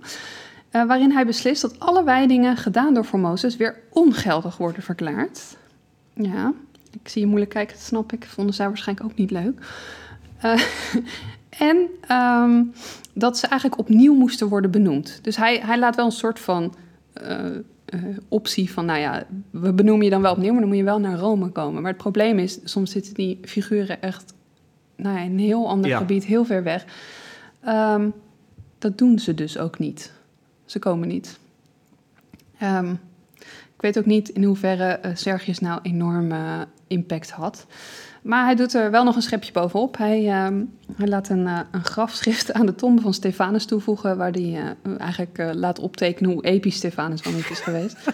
[0.71, 5.57] waarin hij beslist dat alle wijdingen gedaan door Formosus weer ongeldig worden verklaard.
[6.15, 6.53] Ja.
[7.03, 8.25] Ik zie je moeilijk kijken, dat snap ik.
[8.25, 9.67] Vonden zij waarschijnlijk ook niet leuk.
[10.45, 10.61] Uh,
[11.71, 12.73] en um,
[13.15, 15.19] dat ze eigenlijk opnieuw moesten worden benoemd.
[15.23, 16.75] Dus hij, hij laat wel een soort van
[17.23, 17.45] uh,
[17.95, 20.85] uh, optie van, nou ja, we benoemen je dan wel opnieuw, maar dan moet je
[20.85, 21.83] wel naar Rome komen.
[21.83, 24.35] Maar het probleem is, soms zitten die figuren echt
[24.97, 25.99] nou ja, in een heel ander ja.
[25.99, 26.85] gebied, heel ver weg.
[27.69, 28.13] Um,
[28.79, 30.13] dat doen ze dus ook niet.
[30.65, 31.39] Ze komen niet.
[32.63, 33.01] Um,
[33.75, 37.67] ik weet ook niet in hoeverre Sergius nou enorme impact had.
[38.25, 39.97] Maar hij doet er wel nog een schepje bovenop.
[39.97, 44.31] Hij, um, hij laat een, uh, een, grafschrift aan de tombe van Stefanus toevoegen, waar
[44.31, 47.97] hij uh, eigenlijk uh, laat optekenen hoe episch Stefanus wel niet is geweest.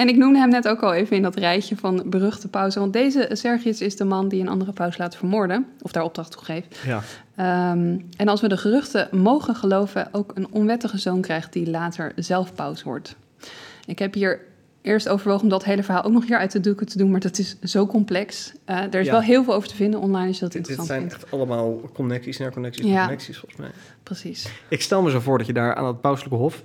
[0.00, 2.80] en ik noemde hem net ook al even in dat rijtje van beruchte pauzen.
[2.80, 6.30] Want deze Sergius is de man die een andere paus laat vermoorden, of daar opdracht
[6.30, 6.78] toe geeft.
[6.86, 7.02] Ja.
[7.72, 12.12] Um, en als we de geruchten mogen geloven, ook een onwettige zoon krijgt die later
[12.16, 13.16] zelf paus wordt.
[13.86, 14.48] Ik heb hier
[14.82, 17.20] eerst overwogen om dat hele verhaal ook nog hier uit de doeken te doen, maar
[17.20, 18.52] dat is zo complex.
[18.66, 19.12] Uh, er is ja.
[19.12, 21.02] wel heel veel over te vinden online als je dat interessant vindt.
[21.02, 23.00] Dit zijn echt allemaal connecties naar connecties naar Ja.
[23.02, 23.70] connecties, volgens mij.
[24.02, 24.48] Precies.
[24.68, 26.62] Ik stel me zo voor dat je daar aan het pauselijke hof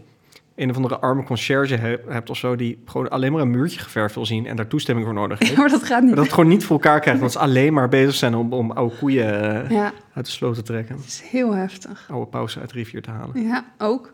[0.56, 2.56] een of andere arme conciërge he- hebt of zo...
[2.56, 4.45] die gewoon alleen maar een muurtje geverfd wil zien...
[4.47, 5.58] en daar toestemming voor nodig heeft.
[5.58, 6.08] maar dat gaat niet.
[6.08, 7.19] Maar dat het gewoon niet voor elkaar krijgt...
[7.19, 10.62] want ze alleen maar bezig zijn om, om oude koeien Ja, uit de sloot te
[10.62, 10.95] trekken.
[10.95, 12.08] het is heel heftig.
[12.12, 13.41] Oude pausen uit de rivier te halen.
[13.43, 14.13] Ja, ook.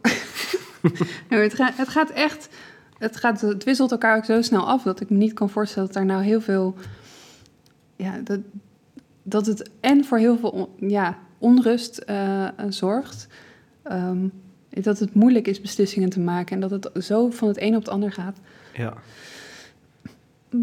[1.29, 2.49] nou, het, gaat, het gaat echt...
[3.01, 4.83] Het, gaat, het wisselt elkaar ook zo snel af...
[4.83, 6.75] dat ik me niet kan voorstellen dat daar nou heel veel...
[7.95, 8.39] Ja, dat,
[9.23, 13.27] dat het en voor heel veel on, ja, onrust uh, zorgt...
[13.91, 14.31] Um,
[14.69, 16.55] dat het moeilijk is beslissingen te maken...
[16.55, 18.37] en dat het zo van het een op het ander gaat.
[18.73, 18.93] Ja.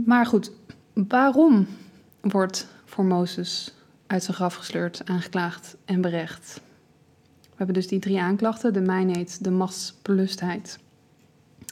[0.04, 0.52] Maar goed,
[0.92, 1.66] waarom
[2.20, 3.74] wordt Formosus
[4.06, 6.60] uit zijn graf gesleurd, aangeklaagd en berecht?
[7.40, 10.78] We hebben dus die drie aanklachten: de mijnheid, de machtsbelustheid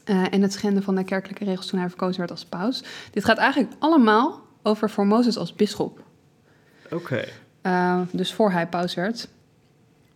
[0.06, 2.84] uh, en het schenden van de kerkelijke regels toen hij verkozen werd als paus.
[3.10, 6.02] Dit gaat eigenlijk allemaal over Formosus als bisschop.
[6.84, 6.94] Oké.
[6.94, 7.28] Okay.
[7.62, 9.28] Uh, dus voor hij paus werd.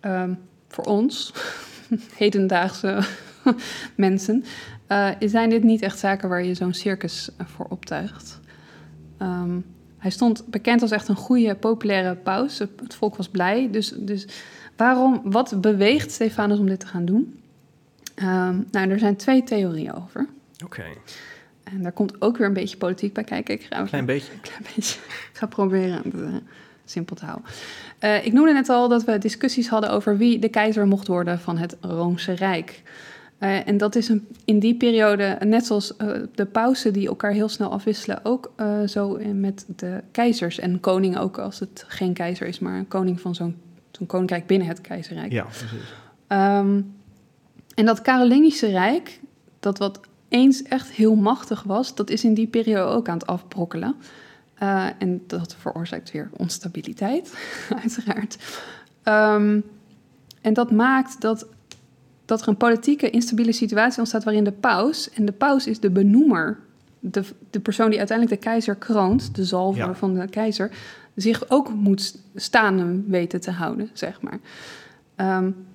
[0.06, 0.24] Uh,
[0.68, 1.32] voor ons,
[2.14, 3.02] hedendaagse
[3.96, 4.44] mensen,
[4.88, 8.40] uh, zijn dit niet echt zaken waar je zo'n circus voor optuigt.
[9.22, 9.64] Um,
[9.98, 12.58] hij stond bekend als echt een goede, populaire paus.
[12.58, 13.68] Het volk was blij.
[13.70, 14.26] Dus, dus
[14.76, 17.39] waarom, wat beweegt Stefanus om dit te gaan doen?
[18.22, 20.28] Um, nou, er zijn twee theorieën over.
[20.54, 20.64] Oké.
[20.64, 20.96] Okay.
[21.64, 23.54] En daar komt ook weer een beetje politiek bij kijken.
[23.54, 24.32] Ik ga klein beetje.
[24.32, 25.00] Een klein beetje.
[25.10, 26.34] Ik ga proberen het uh,
[26.84, 27.50] simpel te houden.
[28.00, 31.40] Uh, ik noemde net al dat we discussies hadden over wie de keizer mocht worden
[31.40, 32.82] van het Roomse Rijk.
[33.38, 35.94] Uh, en dat is een, in die periode, net zoals
[36.34, 38.52] de pausen die elkaar heel snel afwisselen, ook
[38.86, 43.20] zo met de keizers en koningen, ook als het geen keizer is, maar een koning
[43.20, 43.56] van zo'n
[43.90, 45.32] zo'n koninkrijk binnen het keizerrijk.
[45.32, 45.94] Ja, precies.
[46.28, 46.94] Um,
[47.80, 49.20] en dat Carolingische Rijk,
[49.60, 53.26] dat wat eens echt heel machtig was, dat is in die periode ook aan het
[53.26, 53.94] afbrokkelen.
[54.62, 57.34] Uh, en dat veroorzaakt weer onstabiliteit,
[57.82, 58.36] uiteraard.
[59.04, 59.64] Um,
[60.40, 61.46] en dat maakt dat
[62.24, 65.90] dat er een politieke instabiele situatie ontstaat waarin de paus, en de paus is de
[65.90, 66.58] benoemer,
[66.98, 69.94] de, de persoon die uiteindelijk de keizer kroont, de zalver ja.
[69.94, 70.70] van de keizer,
[71.14, 74.38] zich ook moet staan weten te houden, zeg maar.
[75.16, 75.68] Um,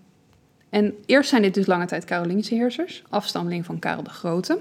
[0.76, 4.60] en eerst zijn dit dus lange tijd Carolingische heersers, afstammeling van Karel de Grote.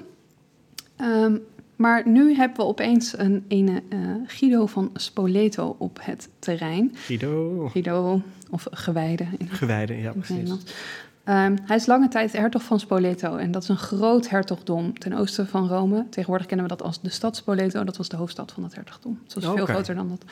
[1.01, 1.43] Um,
[1.77, 6.91] maar nu hebben we opeens een ene uh, Guido van Spoleto op het terrein.
[6.95, 7.69] Guido.
[7.69, 9.27] Guido, of gewijde.
[9.39, 10.51] In gewijde, ja, precies.
[10.51, 15.13] Um, hij is lange tijd hertog van Spoleto en dat is een groot hertogdom ten
[15.13, 16.07] oosten van Rome.
[16.11, 19.19] Tegenwoordig kennen we dat als de stad Spoleto, dat was de hoofdstad van dat hertogdom.
[19.25, 19.57] Het was okay.
[19.57, 20.25] veel groter dan dat.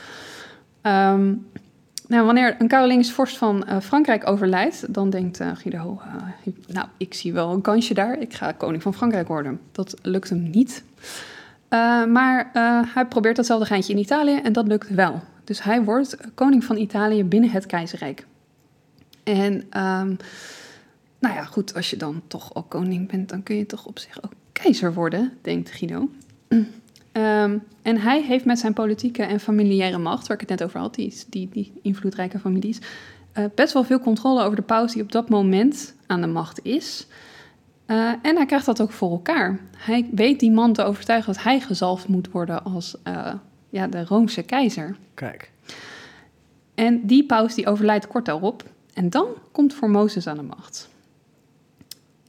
[0.92, 1.47] Um,
[2.12, 6.87] nou, wanneer een Carolingisch vorst van uh, Frankrijk overlijdt, dan denkt uh, Guido, uh, nou,
[6.96, 9.61] ik zie wel een kansje daar, ik ga koning van Frankrijk worden.
[9.72, 10.85] Dat lukt hem niet.
[12.09, 12.51] Maar
[12.94, 15.22] hij probeert datzelfde geintje in Italië en dat lukt wel.
[15.44, 18.27] Dus hij wordt koning van Italië binnen het keizerrijk.
[19.22, 20.16] En um,
[21.18, 23.98] nou ja, goed, als je dan toch ook koning bent, dan kun je toch op
[23.98, 26.09] zich ook keizer worden, denkt Guido.
[27.12, 30.81] Um, en hij heeft met zijn politieke en familiaire macht, waar ik het net over
[30.81, 32.79] had, die, die, die invloedrijke families,
[33.38, 36.64] uh, best wel veel controle over de paus die op dat moment aan de macht
[36.64, 37.07] is.
[37.87, 39.61] Uh, en hij krijgt dat ook voor elkaar.
[39.77, 43.35] Hij weet die man te overtuigen dat hij gezalfd moet worden als uh,
[43.68, 44.96] ja, de Roomse keizer.
[45.14, 45.51] Kijk.
[46.75, 48.64] En die paus die overlijdt kort daarop.
[48.94, 50.88] En dan komt Formosus aan de macht.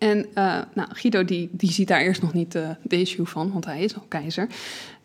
[0.03, 3.51] En uh, nou, Guido die, die ziet daar eerst nog niet uh, de issue van,
[3.51, 4.47] want hij is al keizer.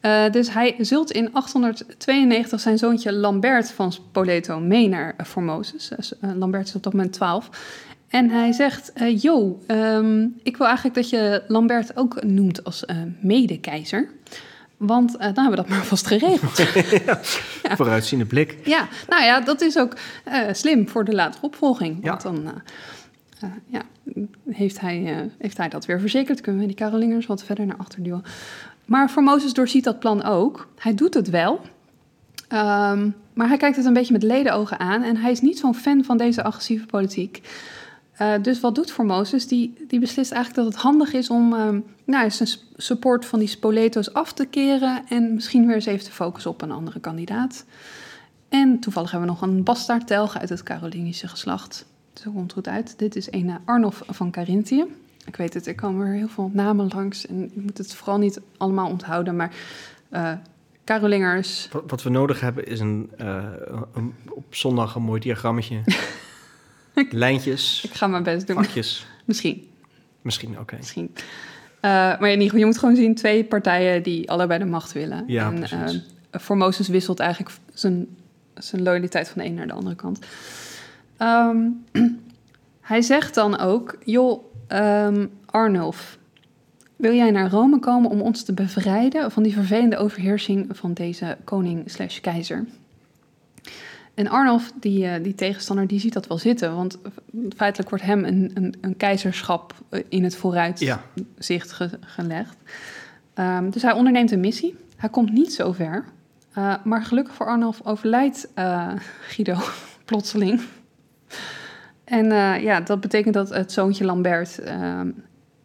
[0.03, 5.91] Uh, dus hij zult in 892 zijn zoontje Lambert van Spoleto mee naar Formosus.
[6.21, 7.49] Lambert is op dat moment 12.
[8.09, 12.85] En hij zegt, eh yo, ehm, ik wil eigenlijk dat je Lambert ook noemt als
[12.85, 14.09] eh mede-keizer.
[14.79, 16.63] Want eh, dan hebben we dat maar vast geregeld.
[17.79, 18.57] Vooruitziende blik.
[18.65, 21.99] ja, nou ja, dat is ook eh, slim voor de latere opvolging.
[22.03, 22.09] Ja.
[22.09, 22.53] Want dan eh,
[23.41, 23.83] eh, ja,
[24.51, 26.41] heeft, hij, eh, heeft hij dat weer verzekerd.
[26.41, 28.23] Kunnen we die Carolingers wat verder naar achter duwen.
[28.85, 30.69] Maar Formosus doorziet dat plan ook.
[30.79, 31.61] Hij doet het wel.
[32.49, 35.03] Ehm, maar hij kijkt het een beetje met ledenogen aan.
[35.03, 37.43] En hij is niet zo'n fan van deze agressieve politiek.
[38.13, 39.47] Eh, dus wat doet Formosus?
[39.47, 43.49] Die, die beslist eigenlijk dat het handig is om ehm, nou, zijn support van die
[43.49, 45.03] Spoleto's af te keren.
[45.09, 47.65] En misschien weer eens even te focussen op een andere kandidaat.
[48.49, 51.87] En toevallig hebben we nog een bastaardtelg uit het Carolingische geslacht.
[52.23, 52.99] Zo komt het goed uit.
[52.99, 54.85] Dit is een Arnulf van Carinthië.
[55.27, 57.27] Ik weet het, er komen weer heel veel namen langs.
[57.27, 59.37] En je moet het vooral niet allemaal onthouden.
[59.37, 59.55] Maar
[60.09, 60.33] eh
[60.85, 63.45] Carolingers, Wat, wat we nodig hebben is een, eh,
[63.95, 65.81] een- op zondag een mooi diagrammetje.
[67.11, 68.57] Lijntjes, ik ga mijn best doen.
[68.57, 69.07] vakjes.
[69.25, 69.69] Misschien.
[70.23, 70.77] Misschien, oké.
[70.77, 71.11] Misschien.
[71.81, 75.25] Eh, maar je moet gewoon zien twee partijen die allebei de macht willen.
[75.27, 76.03] Ja, en
[76.41, 78.07] Formosus wisselt eigenlijk zijn,
[78.55, 80.19] zijn loyaliteit van de een naar de andere kant.
[81.19, 81.59] Ehm,
[82.81, 86.19] hij zegt dan ook, joh, ehm, Arnulf,
[86.97, 91.37] wil jij naar Rome komen om ons te bevrijden van die vervelende overheersing van deze
[91.45, 92.65] koning slash keizer?
[94.15, 96.75] En Arnulf, die, eh, die tegenstander, die ziet dat wel zitten.
[96.77, 96.99] Want
[97.57, 102.57] feitelijk wordt hem een, een, een keizerschap eh, in het vooruitzicht Ja, ge- gelegd.
[103.35, 104.77] Ehm, dus hij onderneemt een missie.
[104.97, 106.05] Hij komt niet zo ver.
[106.53, 108.49] Eh, maar gelukkig voor Arnulf overlijdt
[109.29, 109.57] Guido
[110.05, 110.61] plotseling.
[112.05, 115.11] En eh, ja, dat betekent dat het zoontje Lambert ehm,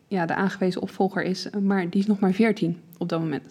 [0.08, 1.48] ja, de aangewezen opvolger is.
[1.62, 3.46] Maar die is nog maar 14 op dat moment.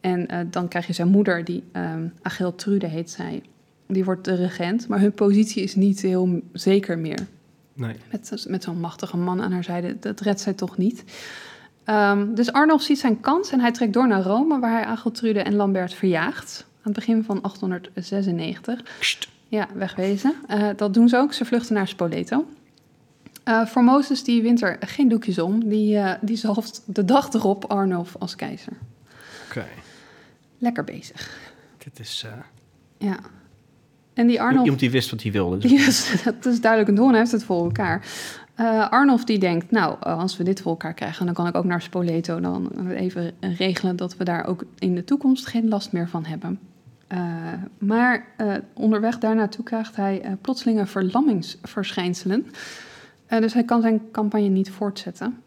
[0.00, 3.42] En eh, dan krijg je zijn moeder, die ehm Agiltrude heet zij.
[3.86, 7.26] Die wordt de regent, maar hun positie is niet heel zeker meer.
[7.72, 7.96] nee.
[8.10, 11.04] Met, met zo'n machtige man aan haar zijde, dat redt zij toch niet.
[11.84, 15.40] Ehm, dus Arnulf ziet zijn kans en hij trekt door naar Rome, waar hij Agiltrude
[15.40, 16.66] en Lambert verjaagt.
[16.68, 18.82] Aan het begin van 896.
[18.98, 19.28] Kst.
[19.48, 20.34] Ja, wegwezen.
[20.48, 21.32] Eh, dat doen ze ook.
[21.32, 22.46] Ze vluchten naar Spoleto.
[23.44, 25.68] Eh Formosus die wint er geen doekjes om.
[25.68, 28.72] Die, eh die zalft de dag erop Arnulf als keizer.
[29.48, 29.64] Oké.
[30.58, 31.50] Lekker bezig.
[31.78, 32.32] Dit is uh,
[32.98, 33.18] Ja.
[34.14, 34.62] En die Arnulf...
[34.62, 35.58] iemand die wist wat hij wilde.
[35.58, 37.08] dus- Yes, dat is duidelijk een doel.
[37.08, 38.06] Hij heeft het voor elkaar.
[38.54, 41.24] Eh Arnulf die denkt, nou, als we dit voor elkaar krijgen...
[41.24, 43.96] dan kan ik ook naar Spoleto dan even regelen...
[43.96, 46.58] dat we daar ook in de toekomst geen last meer van hebben.
[47.08, 52.46] Eh, maar eh, onderweg daar naartoe krijgt hij uh, plotselinge verlammingsverschijnselen.
[53.28, 55.42] Dus hij kan zijn campagne niet voortzetten.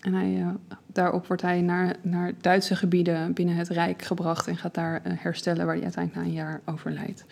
[0.00, 0.44] En hij,
[0.86, 4.46] daarop wordt hij naar, naar Duitse gebieden binnen het Rijk gebracht...
[4.46, 7.24] en gaat daar herstellen waar hij uiteindelijk na een jaar overlijdt.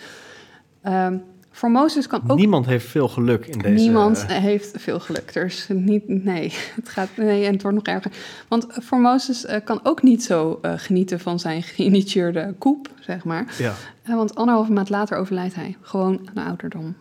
[0.82, 1.22] Um,
[1.54, 2.38] Formosus kan ook...
[2.38, 3.84] Niemand heeft veel geluk in deze...
[3.84, 5.32] Niemand heeft veel geluk.
[5.32, 8.10] Dus niet, nee, het gaat, nee, en het wordt nog erger.
[8.48, 13.54] Want Formosus uh, kan ook niet zo uh, genieten van zijn geïnitieerde koep, zeg maar.
[13.58, 13.74] Ja.
[14.08, 15.76] Uh, want anderhalve maand later overlijdt hij.
[15.80, 16.94] Gewoon aan ouderdom.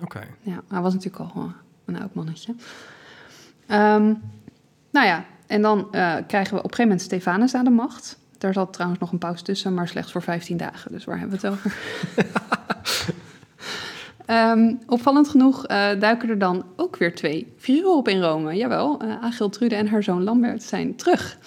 [0.00, 0.16] Oké.
[0.16, 0.28] Okay.
[0.40, 1.52] Ja, hij was natuurlijk al
[1.84, 2.54] een oud mannetje.
[3.70, 4.20] Um,
[4.90, 5.88] nou ja, en dan
[6.26, 8.18] krijgen we op een gegeven moment Stefanus aan de macht.
[8.38, 10.92] Daar zat trouwens nog een pauze tussen, maar slechts voor 15 dagen.
[10.92, 11.76] Dus waar hebben we het over?
[14.30, 18.56] Um, opvallend genoeg uh, duiken er dan ook weer twee figuren op in Rome.
[18.56, 21.38] Jawel, uh, Agiltrude en haar zoon Lambert zijn terug.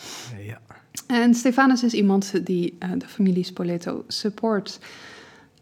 [0.46, 0.60] Ja.
[1.08, 4.80] En Stefanus is iemand die uh, de familie Spoleto support.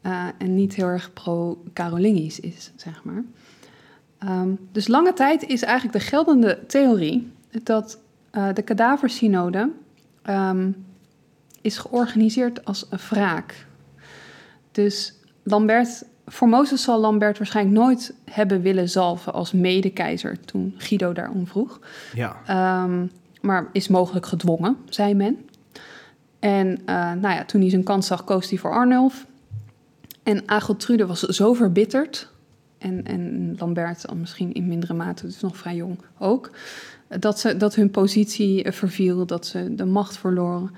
[0.01, 3.23] eh, en niet heel erg pro-Carolingisch is, zeg maar.
[4.23, 7.31] Um, dus lange tijd is eigenlijk de geldende theorie
[7.63, 7.99] dat
[8.53, 9.71] de kadaversynode
[10.29, 10.85] um,
[11.61, 13.65] is georganiseerd als een wraak.
[14.71, 21.47] Dus Lambert Formosus zal Lambert waarschijnlijk nooit hebben willen zalven als medekeizer toen Guido daarom
[21.47, 21.79] vroeg.
[22.13, 22.83] Ja.
[22.83, 23.11] Um,
[23.41, 25.37] maar is mogelijk gedwongen, zei men.
[26.39, 29.25] En uh, nou ja, toen hij zijn kans zag, koos hij voor Arnulf.
[30.23, 32.31] En Agiltrude was zo verbitterd,
[32.77, 36.51] en, en Lambert al misschien in mindere mate, dus nog vrij jong ook,
[37.19, 40.71] dat, ze, dat hun positie verviel, dat ze de macht verloren.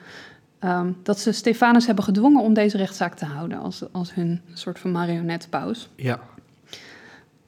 [0.64, 4.80] Um, dat ze Stefanus hebben gedwongen om deze rechtszaak te houden als, als hun soort
[4.80, 5.89] van marionetpaus.
[5.95, 6.20] Ja.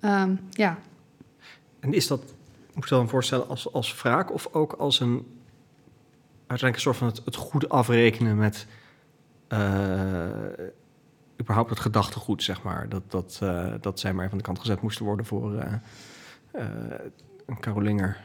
[0.01, 0.77] Um, ja.
[1.79, 2.33] En is dat,
[2.73, 5.25] moet je dan voorstellen, als, als wraak of ook als een
[6.47, 8.67] uiteindelijk een soort van het, het goed afrekenen met
[9.49, 10.29] uh,
[11.39, 12.89] überhaupt het gedachtegoed, zeg maar.
[12.89, 16.63] Dat, dat, uh, dat zij maar van de kant gezet moesten worden voor uh,
[17.45, 18.17] een Carolinger.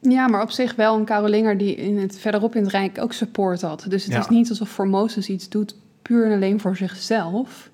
[0.00, 3.12] Ja, maar op zich wel een Carolinger die in het, verderop in het Rijk ook
[3.12, 3.84] support had.
[3.88, 4.18] Dus het Ja.
[4.18, 7.70] is niet alsof Formosus iets doet puur en alleen voor zichzelf.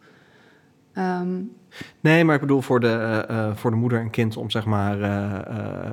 [0.98, 1.50] Um,
[2.00, 4.64] Nee, maar ik bedoel voor de, eh, eh, voor de moeder en kind om zeg
[4.64, 5.90] maar eh,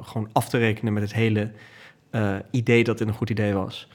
[0.00, 1.52] gewoon af te rekenen met het hele
[2.50, 3.88] idee dat dit een goed idee was.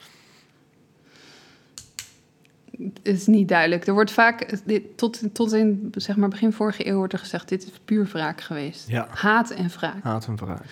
[2.78, 3.86] Het is niet duidelijk.
[3.86, 7.48] Er wordt vaak, dit, tot, tot in zeg maar, begin vorige eeuw wordt er gezegd...
[7.48, 8.88] dit is puur wraak geweest.
[8.88, 9.06] Ja.
[9.10, 10.02] Haat en wraak.
[10.02, 10.64] Haat en wraak.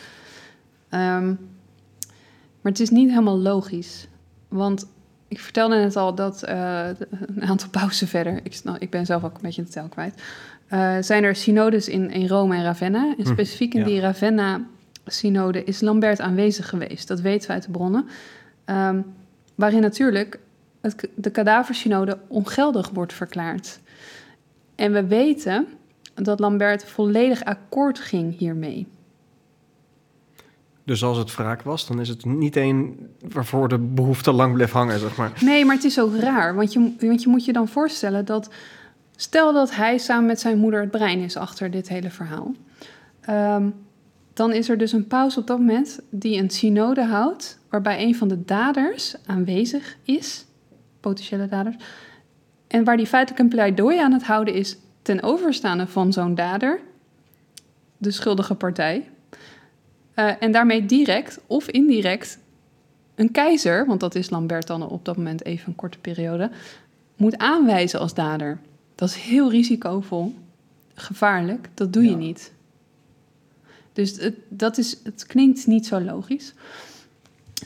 [0.95, 1.27] Ehm,
[2.61, 4.09] maar het is niet helemaal logisch.
[4.49, 4.87] Want
[5.29, 6.89] ik vertelde net al dat eh,
[7.27, 8.41] een aantal pauzen verder...
[8.43, 10.23] Ik, snap- ik ben zelf ook een beetje de tel kwijt...
[10.69, 13.15] eh, zijn er synodes in, in Rome en Ravenna.
[13.19, 17.09] En Hm, specifiek in die Ravenna-synode is Lambert aanwezig geweest.
[17.09, 18.07] Dat weten we uit de bronnen.
[18.65, 19.01] Ehm,
[19.55, 20.39] waarin natuurlijk
[20.81, 23.81] het, de kadaversynode ongeldig wordt verklaard.
[24.75, 25.67] En we weten
[26.15, 28.87] dat Lambert volledig akkoord ging hiermee.
[30.85, 32.97] Dus als het wraak was, dan is het niet één
[33.29, 35.33] waarvoor de behoefte lang bleef hangen, zeg maar.
[35.41, 36.55] Nee, maar het is ook raar.
[36.55, 38.51] Want je, want je moet je dan voorstellen dat.
[39.17, 42.55] Stel dat hij samen met zijn moeder het brein is achter dit hele verhaal.
[43.21, 43.69] Ehm,
[44.33, 47.59] dan is er dus een paus op dat moment die een synode houdt.
[47.69, 50.45] waarbij een van de daders aanwezig is,
[51.01, 51.77] potentiële daders.
[52.67, 56.81] En waar die feitelijk een pleidooi aan het houden is ten overstaande van zo'n dader,
[57.97, 59.11] de schuldige partij.
[60.15, 62.39] Eh, en daarmee direct of indirect
[63.15, 66.51] een keizer, want dat is Lambert dan op dat moment even een korte periode,
[67.17, 68.59] moet aanwijzen als dader.
[68.95, 70.35] Dat is heel risicovol,
[70.95, 72.53] gevaarlijk, dat doe je niet.
[73.93, 76.53] Dus het, dat is, het klinkt niet zo logisch.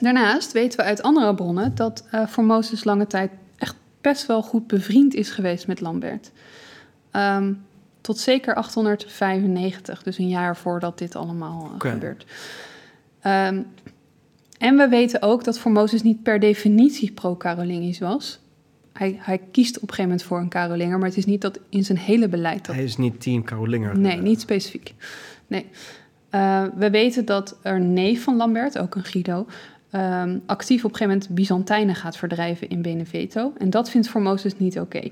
[0.01, 4.67] Daarnaast weten we uit andere bronnen dat eh Formosus lange tijd echt best wel goed
[4.67, 6.31] bevriend is geweest met Lambert.
[7.11, 7.53] Ehm,
[8.01, 12.27] tot zeker 895, dus een jaar voordat dit allemaal eh, gebeurt.
[13.21, 13.63] Ehm,
[14.59, 18.39] en we weten ook dat Formosus niet per definitie pro-Carolingisch was.
[18.93, 21.61] Hij, hij kiest op een gegeven moment voor een Carolinger, maar het is niet dat
[21.69, 23.99] in zijn hele beleid dat Hij is niet team Carolinger.
[23.99, 24.95] Nee, niet specifiek.
[25.47, 25.67] Nee.
[26.31, 29.47] Eh, we weten dat er neef van Lambert, ook een Guido,
[29.91, 33.53] ehm, actief op een gegeven moment Byzantijnen gaat verdrijven in Beneveto.
[33.59, 35.11] En dat vindt Formosus niet oké.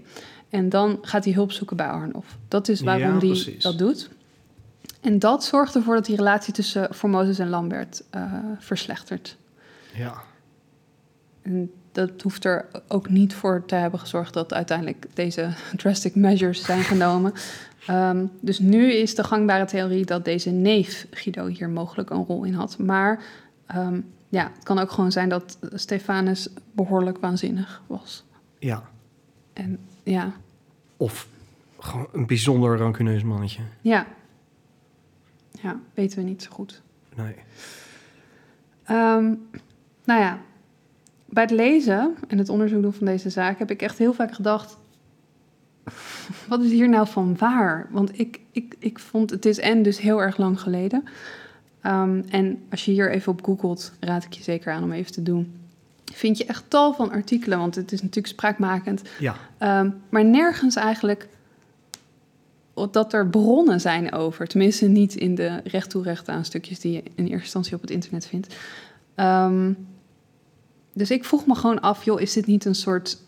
[0.51, 2.39] En dan gaat hij hulp zoeken bij Arnulf.
[2.49, 4.11] Dat is waarom hij dat doet.
[5.01, 9.37] En dat zorgt ervoor dat die relatie tussen Formosus en Lambert eh, verslechtert.
[9.95, 10.15] Ja.
[11.43, 16.65] En dat hoeft er ook niet voor te hebben gezorgd dat uiteindelijk deze drastic measures
[16.65, 17.33] zijn genomen.
[17.87, 22.45] Ehm, dus nu is de gangbare theorie dat deze neef Guido hier mogelijk een rol
[22.45, 22.79] in had.
[22.79, 23.23] Maar
[23.67, 28.25] ehm, ja, het kan ook gewoon zijn dat Stefanus behoorlijk waanzinnig was.
[28.59, 28.83] ja.
[29.53, 29.79] En
[30.13, 30.33] ja,
[30.97, 31.29] Of
[31.79, 33.63] gewoon een bijzonder rancuneus mannetje.
[33.81, 34.07] ja.
[35.63, 36.83] Ja, weten we niet zo goed.
[37.15, 37.35] Nee.
[38.85, 39.35] Ehm,
[40.05, 40.39] nou ja,
[41.25, 44.35] bij het lezen en het onderzoek doen van deze zaak heb ik echt heel vaak
[44.35, 44.77] gedacht:
[46.49, 47.87] wat is hier nou van waar?
[47.91, 51.05] Want ik, ik, ik vond het is en dus heel erg lang geleden.
[51.81, 55.13] Ehm, en als je hier even op googelt, raad ik je zeker aan om even
[55.13, 55.55] te doen.
[56.17, 59.03] Vind je echt tal van artikelen, want het is natuurlijk spraakmakend.
[59.19, 59.37] Ja.
[59.59, 61.29] Ehm, maar nergens eigenlijk
[62.91, 64.47] dat er bronnen zijn over.
[64.47, 67.81] Tenminste, niet in de recht toe recht aan stukjes die je in eerste instantie op
[67.81, 68.55] het internet vindt.
[69.15, 69.73] Ehm,
[70.93, 73.19] dus ik vroeg me gewoon af, joh, is dit niet een soort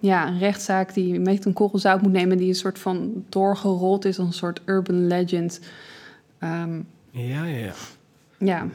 [0.00, 3.24] ja, een rechtszaak die je met een korrel zout moet nemen, die een soort van
[3.28, 5.60] doorgerold is als een soort urban legend?
[6.38, 6.80] Ehm,
[7.10, 7.72] Ja, ja, ja.
[8.38, 8.66] ja,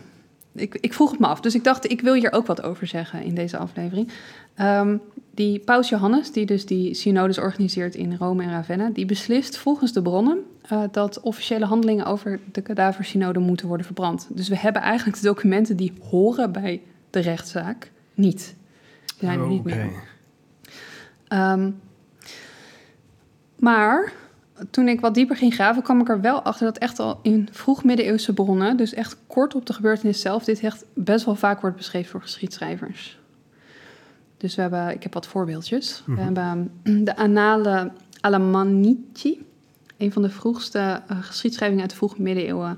[0.58, 1.40] ik, ik vroeg het me af.
[1.40, 4.12] Dus ik dacht, ik wil hier ook wat over zeggen in deze aflevering.
[4.56, 4.98] Ehm,
[5.32, 8.90] die paus Johannes, die dus die synodes organiseert in Rome en Ravenna...
[8.90, 14.28] die beslist volgens de bronnen eh, dat officiële handelingen over de kadaversynode moeten worden verbrand.
[14.30, 18.56] Dus we hebben eigenlijk de documenten die horen bij de rechtszaak niet.
[19.06, 19.90] Die zijn er niet meer.
[21.28, 21.72] Ehm,
[23.60, 24.14] maar
[24.70, 27.50] toen ik wat dieper ging graven, kwam ik er wel achter dat echt al in
[27.52, 31.62] vroeg middeleeuwse bronnen, dus echt kort op de gebeurtenis zelf, dit echt best wel vaak
[31.62, 33.20] wordt beschreven door geschiedschrijvers.
[34.38, 36.04] Dus we hebben, ik heb wat voorbeeldjes.
[36.06, 36.18] Mhm.
[36.18, 37.92] We hebben um, de Annale
[38.22, 39.46] Alamannici,
[39.98, 42.78] een van de vroegste eh, geschiedschrijvingen uit de vroege middeleeuwen,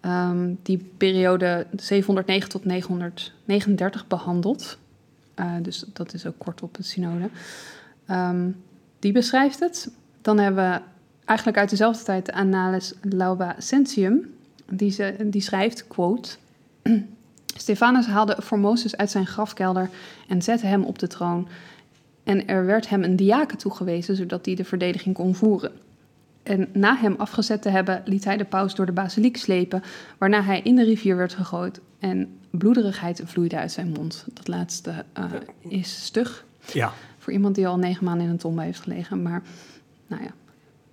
[0.00, 4.78] ehm, die periode 709 tot 939 behandelt.
[5.34, 7.28] Eh, dus dat is ook kort op het synode.
[8.06, 8.50] Ehm,
[8.98, 9.90] die beschrijft het.
[10.20, 10.80] Dan hebben we
[11.24, 14.34] eigenlijk uit dezelfde tijd de Annales Laubacentium.
[14.70, 16.30] Die, ze, die schrijft, quote...
[17.56, 19.90] Stefanus haalde Formosus uit zijn grafkelder
[20.28, 21.48] en zette hem op de troon.
[22.24, 25.72] En er werd hem een diaken toegewezen, zodat hij de verdediging kon voeren.
[26.42, 29.82] En na hem afgezet te hebben, liet hij de paus door de basiliek slepen,
[30.18, 34.24] waarna hij in de rivier werd gegooid en bloederigheid vloeide uit zijn mond.
[34.32, 35.24] Dat laatste eh,
[35.58, 36.92] is stug Ja.
[37.18, 39.22] voor iemand die al negen maanden in een tombe heeft gelegen.
[39.22, 39.42] Maar
[40.06, 40.30] nou ja,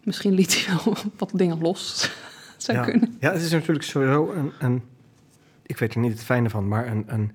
[0.10, 2.12] Misschien liet hij wel wat dingen los.
[2.57, 2.84] Zou ja.
[2.84, 3.18] kunnen.
[3.20, 4.82] Ja, het is natuurlijk sowieso een, een
[5.66, 7.32] ik weet er niet het fijne van, maar een, een,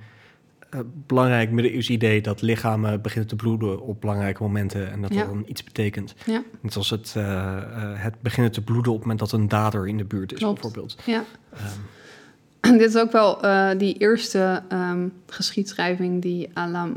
[0.70, 5.20] eh, belangrijk middeleeuws idee dat lichamen beginnen te bloeden op belangrijke momenten en dat Ja.
[5.20, 6.14] dat dan iets betekent.
[6.26, 6.42] Ja.
[6.60, 7.62] Net zoals het, eh, eh,
[8.02, 10.54] het beginnen te bloeden op het moment dat een dader in de buurt is, Klopt.
[10.60, 10.96] bijvoorbeeld.
[11.06, 11.24] Ja.
[11.52, 13.38] Ehm, Dit is ook wel
[13.78, 16.88] die eerste ehm, geschiedschrijving die Ala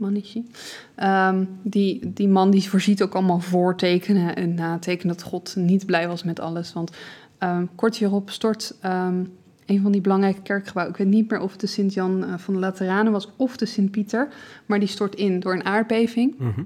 [0.00, 0.50] Manici.
[0.94, 6.08] Ehm, die, die man die voorziet ook allemaal voortekenen en natekenen dat God niet blij
[6.08, 6.72] was met alles.
[6.72, 6.90] Want
[7.38, 9.24] ehm, kort hierop stort ehm,
[9.66, 10.94] een van die belangrijke kerkgebouwen.
[10.96, 13.66] Ik weet niet meer of het de Sint-Jan eh, van de Lateranen was of de
[13.66, 14.28] Sint-Pieter.
[14.66, 16.34] Maar die stort in door een aardbeving.
[16.38, 16.60] mhm.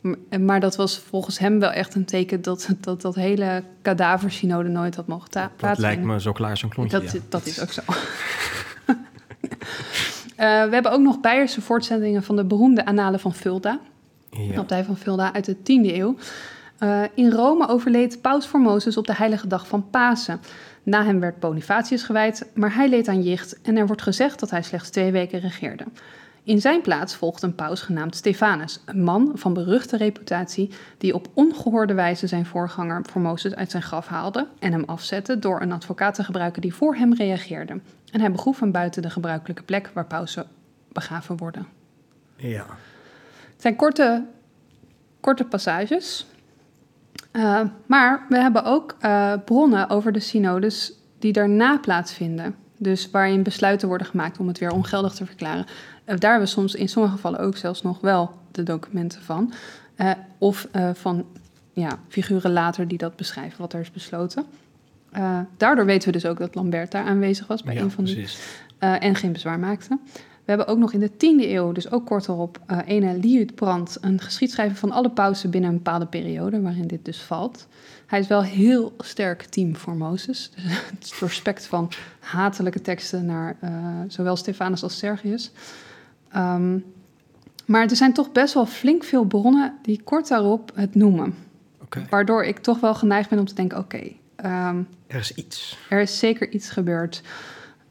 [0.00, 4.68] M- Maar dat was volgens hem wel echt een teken dat dat, dat hele kadaversynode
[4.68, 5.96] nooit had mogen ta- Dat plaatsvinden.
[5.96, 7.00] lijkt me zo klaar zo'n klontje.
[7.00, 7.18] Dat, ja.
[7.28, 7.82] dat is ook zo.
[10.38, 13.80] Eh, we hebben ook nog Beierse voortzettingen van de beroemde Annalen van Fulda.
[14.30, 14.58] Ja.
[14.58, 16.16] Abdij van Fulda uit de 10e eeuw.
[16.78, 20.40] Eh, in Rome overleed Paus Formosus op de heilige dag van Pasen.
[20.82, 24.50] Na hem werd Bonifatius gewijd, maar hij leed aan jicht en er wordt gezegd dat
[24.50, 25.84] hij slechts twee weken regeerde.
[26.42, 31.28] In zijn plaats volgde een paus genaamd Stefanus, een man van beruchte reputatie die op
[31.34, 36.14] ongehoorde wijze zijn voorganger Formosus uit zijn graf haalde en hem afzette door een advocaat
[36.14, 37.80] te gebruiken die voor hem reageerde.
[38.10, 40.46] En hij begroef hem buiten de gebruikelijke plek waar pausen
[40.92, 41.66] begraven worden.
[42.36, 42.66] ja.
[43.52, 44.24] Het zijn korte,
[45.20, 46.26] korte passages.
[47.32, 52.54] Uh, maar we hebben ook uh, bronnen over de synodes die daarna plaatsvinden.
[52.76, 55.66] Dus waarin besluiten worden gemaakt om het weer ongeldig te verklaren.
[55.66, 59.52] Uh, daar hebben we soms in sommige gevallen ook zelfs nog wel de documenten van.
[60.38, 61.26] Of van
[61.72, 64.46] ja, figuren later die dat beschrijven, wat er is besloten.
[65.16, 68.04] Uh, daardoor weten we dus ook dat Lambert daar aanwezig was bij ja, een van
[68.04, 68.14] die.
[68.14, 68.40] precies.
[68.80, 69.98] Uh, en geen bezwaar maakte.
[70.48, 73.96] We hebben ook nog in de 10e eeuw, dus ook kort erop, uh, ene Liutprand,
[74.00, 77.66] een geschiedschrijver van alle pausen binnen een bepaalde periode, waarin dit dus valt.
[78.06, 80.50] Hij is wel heel sterk team voor Mozes.
[80.54, 81.90] Dus het respect van
[82.20, 83.70] hatelijke teksten naar uh,
[84.06, 85.50] zowel Stefanus als Sergius.
[86.36, 86.84] Um,
[87.64, 91.34] maar er zijn toch best wel flink veel bronnen die kort daarop het noemen.
[91.82, 92.06] Okay.
[92.10, 95.78] Waardoor ik toch wel geneigd ben om te denken, oké, okay, um, er is iets.
[95.88, 97.22] Er is zeker iets gebeurd.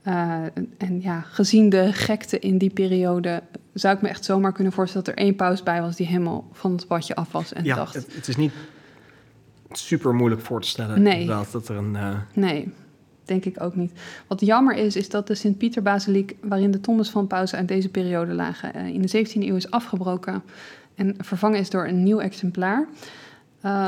[0.08, 0.44] Uh,
[0.78, 3.44] en ja, gezien de gekte in die periode,
[3.74, 6.48] zou ik me echt zomaar kunnen voorstellen dat er één paus bij was die helemaal
[6.52, 7.94] van het padje af was en ja, dacht.
[7.94, 8.52] Het, het is niet
[9.72, 11.02] super moeilijk voor te stellen.
[11.02, 11.26] Nee.
[11.26, 11.94] Dat, dat er een.
[11.94, 12.18] Uh...
[12.34, 12.74] Nee,
[13.26, 13.92] denk ik ook niet.
[14.28, 18.34] Wat jammer is, is dat de Sint-Pieter-basiliek, waarin de tombes van pausen uit deze periode
[18.34, 20.44] lagen, uh, in de 17e eeuw is afgebroken
[20.96, 22.88] en vervangen is door een nieuw exemplaar.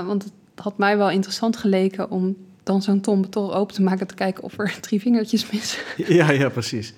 [0.05, 2.35] Want het had mij wel interessant geleken om
[2.69, 4.07] dan zo'n tombe toch open te maken...
[4.07, 5.83] te kijken of er drie vingertjes missen.
[5.95, 6.93] Ja, ja, precies.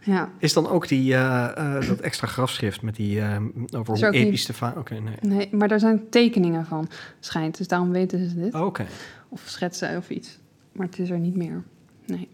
[0.00, 0.30] Ja.
[0.38, 3.36] Is dan ook die, uh, uh, dat extra grafschrift met die uh,
[3.76, 4.70] over hoe episch Stefan...
[4.70, 5.16] Oké, okay, nee.
[5.20, 6.88] Nee, maar daar zijn tekeningen van,
[7.20, 7.58] schijnt.
[7.58, 8.54] Dus daarom weten ze dit.
[8.54, 8.68] Oh, Oké.
[8.68, 8.86] Okay.
[9.28, 10.38] Of schetsen of iets.
[10.72, 11.62] Maar het is er niet meer.
[12.06, 12.28] Nee.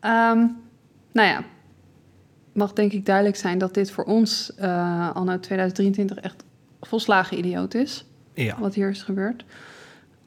[0.00, 0.56] Um,
[1.12, 1.44] nou ja,
[2.52, 4.56] mag denk ik duidelijk zijn dat dit voor ons
[5.12, 6.44] anno 2023 echt
[6.80, 8.04] volslagen idioot is.
[8.34, 8.58] Ja.
[8.60, 9.44] Wat hier is gebeurd.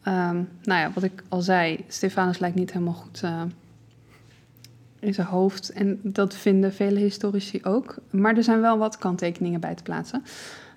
[0.08, 3.42] Um, nou ja, wat ik al zei, Stefanus lijkt niet helemaal goed uh,
[5.00, 5.70] in zijn hoofd.
[5.70, 7.96] En dat vinden vele historici ook.
[8.10, 10.24] Maar er zijn wel wat kanttekeningen bij te plaatsen.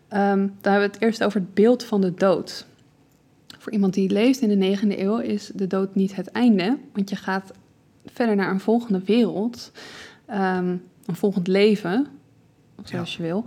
[0.09, 2.67] Um, dan hebben we het eerst over het beeld van de dood.
[3.59, 6.79] Voor iemand die leest in de 9e eeuw is de dood niet het einde.
[6.93, 7.53] Want je gaat
[8.07, 9.73] verder naar een volgende wereld.
[10.31, 12.07] Um, een volgend leven,
[12.83, 13.23] zoals ja.
[13.23, 13.45] je wil.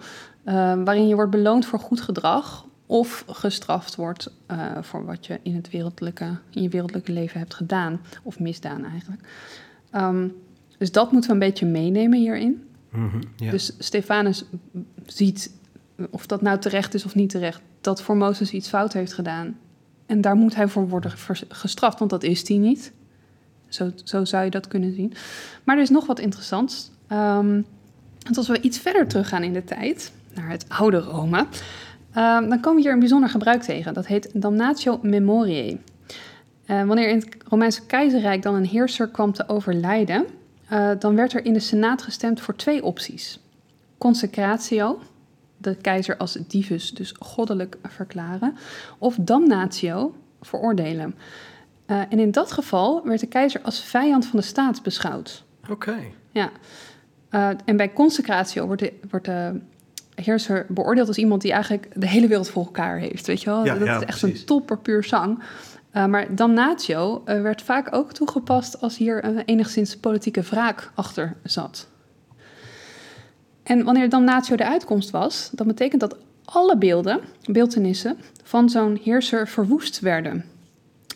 [0.83, 5.55] waarin je wordt beloond voor goed gedrag of gestraft wordt uh, voor wat je in,
[5.55, 8.01] het wereldlijke, in je wereldlijke leven hebt gedaan.
[8.23, 9.21] Of misdaan eigenlijk.
[9.95, 10.35] Um,
[10.77, 12.63] dus dat moeten we een beetje meenemen hierin.
[12.91, 13.51] Mm -hmm, ja.
[13.51, 14.45] Dus Stefanus
[15.05, 15.51] ziet,
[16.09, 17.61] of dat nou terecht is of niet terecht...
[17.81, 19.57] dat Formosus iets fout heeft gedaan.
[20.05, 21.11] En daar moet hij voor worden
[21.49, 22.91] gestraft, want dat is hij niet.
[23.67, 25.13] Zo, zo zou je dat kunnen zien.
[25.63, 26.91] Maar er is nog wat interessants.
[27.11, 27.65] Um,
[28.19, 31.47] want als we iets verder teruggaan in de tijd, naar het oude Rome...
[32.15, 33.93] Uh, dan komen we hier een bijzonder gebruik tegen.
[33.93, 35.79] Dat heet damnatio memoriae.
[36.67, 40.25] Uh, wanneer in het Romeinse keizerrijk dan een heerser kwam te overlijden...
[40.71, 43.39] Uh, dan werd er in de senaat gestemd voor twee opties.
[43.97, 44.99] Consecratio,
[45.57, 48.55] de keizer als divus, dus goddelijk verklaren...
[48.97, 51.15] of damnatio, veroordelen.
[51.85, 55.43] en in dat geval werd de keizer als vijand van de staat beschouwd.
[55.63, 55.71] Oké.
[55.71, 56.13] Okay.
[56.31, 56.51] Ja.
[57.65, 59.61] en bij consecratio wordt de, wordt de
[60.15, 63.27] heerser beoordeeld als iemand die eigenlijk de hele wereld voor elkaar heeft.
[63.27, 63.65] Weet je wel?
[63.65, 64.39] Ja, dat ja, is echt precies.
[64.39, 65.39] een topper puur zang.
[65.93, 71.35] Uh, maar damnatio uh, werd vaak ook toegepast als hier uh, enigszins politieke wraak achter
[71.43, 71.87] zat.
[73.63, 79.47] En wanneer damnatio de uitkomst was, dat betekent dat alle beelden, beeldenissen van zo'n heerser
[79.47, 80.45] verwoest werden.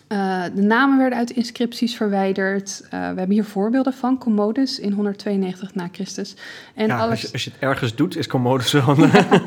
[0.10, 2.82] Uh, de namen werden uit inscripties verwijderd.
[2.84, 6.36] Uh, we hebben hier voorbeelden van Commodus in 192 na Christus.
[6.76, 7.12] En ja, Alex...
[7.12, 8.96] als, je, als, je, het ergens doet, is Commodus wel.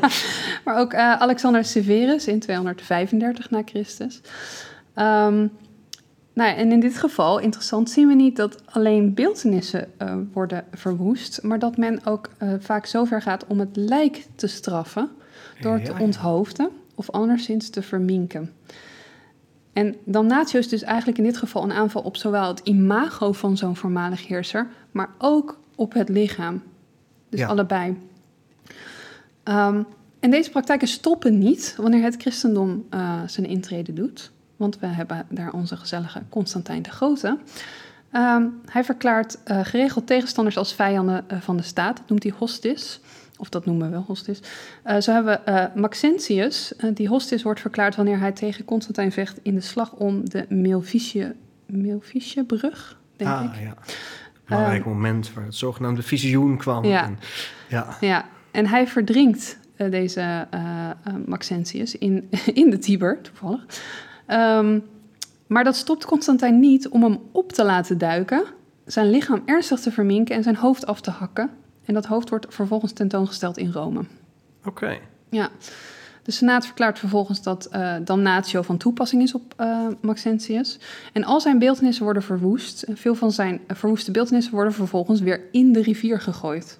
[0.65, 4.21] maar ook uh, Alexander Severus in 235 na Christus.
[4.95, 5.51] Um,
[6.33, 9.87] nou ja, en in dit geval, interessant, zien we niet dat alleen beeldenissen
[10.33, 15.09] worden verwoest, maar dat men ook vaak zover gaat om het lijk te straffen
[15.61, 18.53] door te onthoofden of anderszins te verminken.
[19.73, 23.57] En damnatio is dus eigenlijk in dit geval een aanval op zowel het imago van
[23.57, 26.61] zo'n voormalig heerser, maar ook op het lichaam.
[27.29, 27.97] Dus allebei.
[29.43, 29.85] Um,
[30.19, 34.31] en deze praktijken stoppen niet wanneer het christendom uh, zijn intrede doet.
[34.55, 37.37] Want we hebben daar onze gezellige Constantijn de Grote.
[38.13, 41.97] Um, hij verklaart uh, geregeld tegenstanders als vijanden uh, van de staat.
[41.97, 42.99] Dat noemt hij hostis
[43.43, 44.39] of dat noemen we wel hostis.
[44.85, 49.11] Uh, zo hebben we uh, Maxentius, uh, die hostis wordt verklaard wanneer hij tegen Constantijn
[49.11, 50.45] vecht in de slag om de
[51.67, 53.61] Milvisie-brug, denk ah, ik.
[53.61, 53.73] ja.
[54.45, 56.85] Belangrijk moment waar het zogenaamde visioen kwam.
[56.85, 57.19] Ja, en,
[57.67, 57.97] ja.
[58.01, 58.25] ja.
[58.51, 60.47] en hij verdrinkt deze
[61.25, 62.29] Maxentius in,
[62.63, 63.65] in de Tiber, toevallig.
[64.27, 64.83] Um,
[65.47, 68.43] maar dat stopt Constantijn niet om hem op te laten duiken,
[68.85, 71.49] zijn lichaam ernstig te verminken en zijn hoofd af te hakken
[71.85, 74.03] en dat hoofd wordt vervolgens tentoongesteld in Rome.
[74.65, 74.97] Oké.
[75.29, 75.49] Ja.
[76.23, 80.79] De Senaat verklaart vervolgens dat uh, damnatio van toepassing is op uh, Maxentius.
[81.13, 82.85] En al zijn beeldenissen worden verwoest.
[82.93, 86.79] Veel van zijn uh, verwoeste beeldenissen worden vervolgens weer in de rivier gegooid.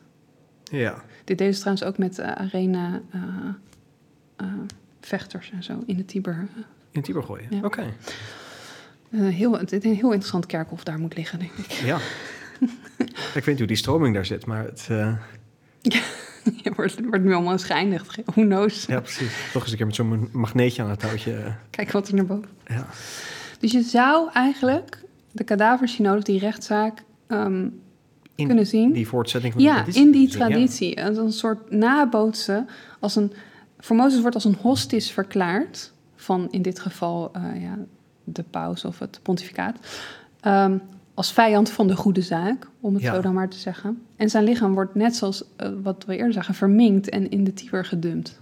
[0.63, 1.03] Ja.
[1.23, 3.01] Dit deden ze trouwens ook met arena
[5.01, 6.47] vechters en zo in de Tiber.
[6.91, 7.59] In de Tiber gooien, ja.
[7.63, 7.93] oké.
[9.09, 11.71] heel, het is een heel interessant kerkhof daar moet liggen, denk ik.
[11.71, 11.99] Ja.
[13.35, 14.87] ik weet niet hoe die stroming daar zit, maar het...
[14.91, 15.13] Uh...
[15.81, 15.99] Ja,
[16.63, 18.15] het wordt, wordt nu allemaal schijnig.
[18.25, 18.85] Who knows?
[18.85, 19.49] Ja, precies.
[19.51, 21.33] Toch eens een keer met zo'n magneetje aan het touwtje.
[21.33, 21.53] Eh.
[21.69, 22.49] Kijk wat er naar boven.
[22.67, 22.87] Ja.
[23.59, 27.81] Dus je zou eigenlijk de kadaversynode, die rechtszaak, um,
[28.35, 28.91] in kunnen zien.
[28.91, 30.05] die voortzetting van ja, die traditie.
[30.05, 30.95] in die traditie.
[30.95, 31.07] Ja.
[31.07, 32.67] Een soort nabootsen.
[32.99, 33.33] Als een,
[33.79, 35.91] voor Mozes wordt als een hostis verklaard.
[36.15, 37.77] Van in dit geval uh, ja,
[38.23, 39.77] de paus of het pontificaat.
[40.47, 40.81] Um,
[41.13, 44.05] als vijand van de goede zaak, om het zo dan maar te zeggen.
[44.15, 47.53] En zijn lichaam wordt net zoals uh, wat we eerder zagen, verminkt en in de
[47.53, 48.41] Tiber gedumpt.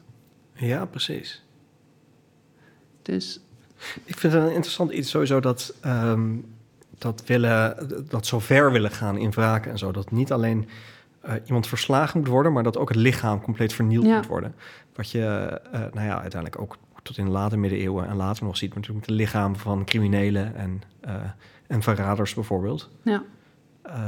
[0.53, 1.43] Ja, precies.
[3.01, 3.39] Dus.
[4.03, 6.45] Ik vind het een interessant iets sowieso dat, um,
[6.97, 7.75] dat, willen,
[8.09, 9.91] dat zo ver willen gaan in wraken en zo.
[9.91, 10.67] Dat niet alleen
[11.25, 14.15] uh, iemand verslagen moet worden, maar dat ook het lichaam compleet vernield ja.
[14.15, 14.55] moet worden.
[14.95, 18.57] Wat je, uh, nou ja, uiteindelijk ook tot in de late middeleeuwen en later nog
[18.57, 20.81] ziet, natuurlijk met de lichaam van criminelen en
[21.71, 22.89] en verraders bijvoorbeeld.
[23.03, 23.23] Ja.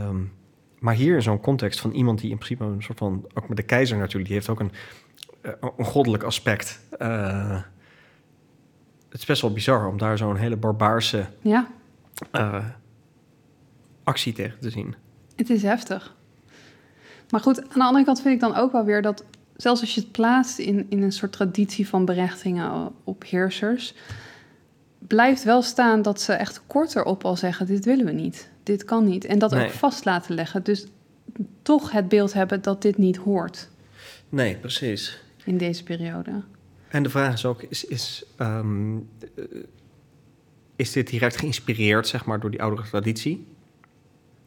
[0.07, 0.33] Um,
[0.79, 3.57] maar hier in zo'n context van iemand die in principe een soort van, ook met
[3.57, 4.71] de keizer natuurlijk, die heeft ook een,
[5.41, 6.79] uh, een goddelijk aspect.
[6.99, 7.61] Uh,
[9.09, 11.67] het is best wel bizar om daar zo'n hele barbaarse ja.
[12.31, 12.65] uh,
[14.03, 14.95] actie tegen te zien.
[15.35, 16.15] Het is heftig.
[17.29, 19.23] Maar goed, aan de andere kant vind ik dan ook wel weer dat,
[19.55, 23.95] zelfs als je het plaatst in, in een soort traditie van berechtingen op heersers,
[25.07, 28.83] blijft wel staan dat ze echt korter op al zeggen: dit willen we niet, dit
[28.83, 29.25] kan niet.
[29.25, 29.65] En dat nee.
[29.65, 30.63] ook vast laten leggen.
[30.63, 30.87] Dus
[31.61, 33.69] toch het beeld hebben dat dit niet hoort.
[34.29, 35.21] Nee, precies.
[35.45, 36.43] In deze periode.
[36.87, 39.09] En de vraag is ook: is, is, um,
[40.75, 43.47] is dit direct geïnspireerd, zeg maar, door die oudere traditie?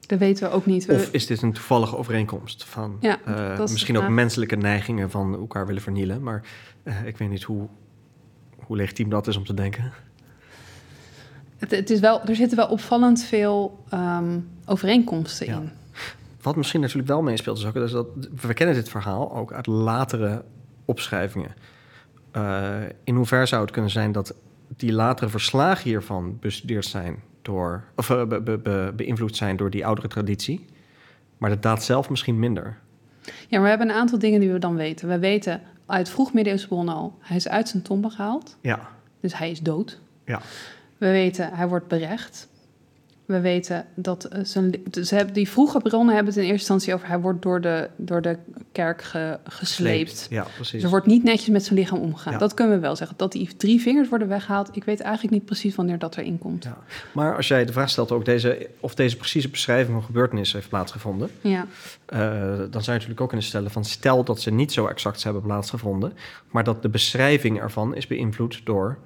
[0.07, 0.85] Dat weten we ook niet.
[0.85, 0.95] We...
[0.95, 5.67] Of is dit een toevallige overeenkomst van ja, uh, misschien ook menselijke neigingen van elkaar
[5.67, 6.23] willen vernielen?
[6.23, 6.43] Maar
[6.85, 7.69] uh, ik weet niet hoe,
[8.57, 9.93] hoe legitiem dat is om te denken.
[11.69, 15.57] Het, het, is wel, er zitten wel opvallend veel um, overeenkomsten ja.
[15.57, 15.71] in.
[16.43, 18.07] Wat misschien natuurlijk wel meespeelt, is ook is dat
[18.41, 20.45] we kennen dit verhaal ook uit latere
[20.85, 21.55] opschrijvingen.
[22.37, 24.35] Uh, in hoeverre zou het kunnen zijn dat
[24.77, 29.71] die latere verslagen hiervan bestudeerd zijn door, of uh, be, be, be, beïnvloed zijn door
[29.71, 30.65] die oudere traditie,
[31.39, 32.79] maar de daad zelf misschien minder?
[33.23, 35.09] Ja, maar we hebben een aantal dingen die we dan weten.
[35.09, 38.57] We weten uit vroeg middeleeuwse bronnen al, hij is uit zijn tombe gehaald.
[38.61, 38.89] Ja.
[39.21, 40.01] Dus hij is dood.
[40.25, 40.41] Ja.
[40.99, 42.49] We weten, hij wordt berecht.
[43.25, 47.09] We weten dat zijn, ze hebben, die vroege bronnen hebben het in eerste instantie over...
[47.09, 48.39] hij wordt door de, door de
[48.73, 50.17] kerk ge, gesleept.
[50.17, 50.27] Sleept.
[50.31, 50.73] Ja, precies.
[50.73, 52.33] Dus er wordt niet netjes met zijn lichaam omgegaan.
[52.33, 52.39] Ja.
[52.39, 53.17] Dat kunnen we wel zeggen.
[53.17, 54.77] Dat die drie vingers worden weggehaald...
[54.77, 56.65] ik weet eigenlijk niet precies wanneer dat erin komt.
[56.65, 56.79] Ja.
[57.13, 60.69] Maar als jij de vraag stelt ook deze, of deze precieze beschrijving van gebeurtenis heeft
[60.69, 61.31] plaatsgevonden...
[61.41, 61.67] Ja.
[62.13, 62.19] Uh,
[62.49, 63.85] dan zou je natuurlijk ook kunnen stellen van...
[63.85, 66.13] stel dat ze niet zo exact hebben plaatsgevonden...
[66.51, 68.99] maar dat de beschrijving ervan is beïnvloed door...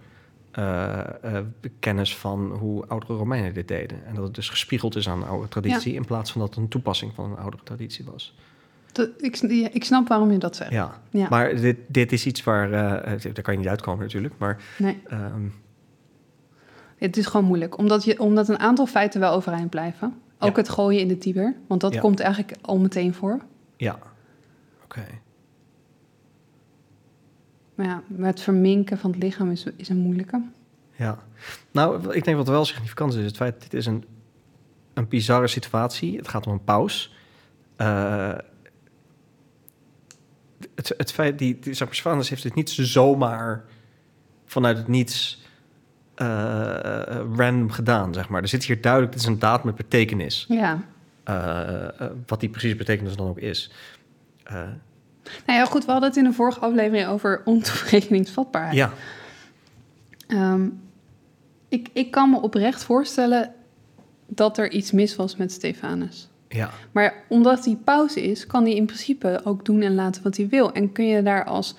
[0.59, 1.39] Uh, uh,
[1.79, 4.07] kennis van hoe oudere Romeinen dit deden.
[4.07, 5.93] En dat het dus gespiegeld is aan een oude traditie...
[5.93, 5.99] Ja.
[5.99, 8.35] in plaats van dat het een toepassing van een oudere traditie was.
[8.93, 9.11] Dat,
[9.73, 10.71] ik, snap waarom je dat zegt.
[10.71, 11.27] Ja, Ja.
[11.29, 12.73] maar dit, dit is iets waar...
[12.73, 14.63] eh, eh, daar kan je niet uitkomen natuurlijk, maar...
[14.79, 15.43] Nee, ehm,
[16.97, 17.79] het is gewoon moeilijk.
[17.79, 20.15] Omdat, je, omdat een aantal feiten wel overeind blijven.
[20.39, 20.57] Ook Ja.
[20.57, 21.55] het gooien in de Tiber.
[21.67, 23.41] Want dat komt eigenlijk al meteen voor.
[23.77, 23.99] ja,
[24.85, 25.05] oké.
[27.81, 30.43] Maar ja, het verminken van het lichaam is, is een moeilijke.
[30.97, 31.19] Ja.
[31.71, 34.05] Nou, ik denk wat wel significant is, het feit dat dit is een,
[34.95, 36.17] een bizarre situatie.
[36.17, 37.15] Het gaat om een paus.
[37.77, 38.35] Eh,
[40.75, 41.75] het, het feit, die, die
[42.29, 43.65] heeft het niet zomaar
[44.45, 45.45] vanuit het niets
[46.15, 46.27] eh,
[47.37, 48.43] random gedaan, zeg maar.
[48.43, 50.45] Er zit hier duidelijk, dit is een daad met betekenis.
[50.49, 50.83] Ja.
[51.25, 53.73] Eh, eh, wat die precies betekenis dan ook is.
[55.47, 58.77] Nou ja, goed, we hadden het in de vorige aflevering over ontoerekeningsvatbaarheid.
[58.77, 58.93] ja,
[60.27, 60.69] Ehm,
[61.69, 63.53] ik, ik kan me oprecht voorstellen
[64.27, 66.29] dat er iets mis was met Stefanus.
[66.49, 70.37] ja, Maar omdat hij pauze is, kan hij in principe ook doen en laten wat
[70.37, 70.73] hij wil.
[70.73, 71.75] En kun je daar als,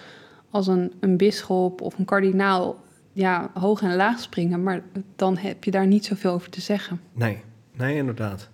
[0.50, 2.84] als een, een bisschop of een kardinaal
[3.14, 4.82] ja, hoog en laag springen, maar
[5.16, 7.02] dan heb je daar niet zoveel over te zeggen.
[7.14, 7.42] nee,
[7.78, 8.50] nee, inderdaad.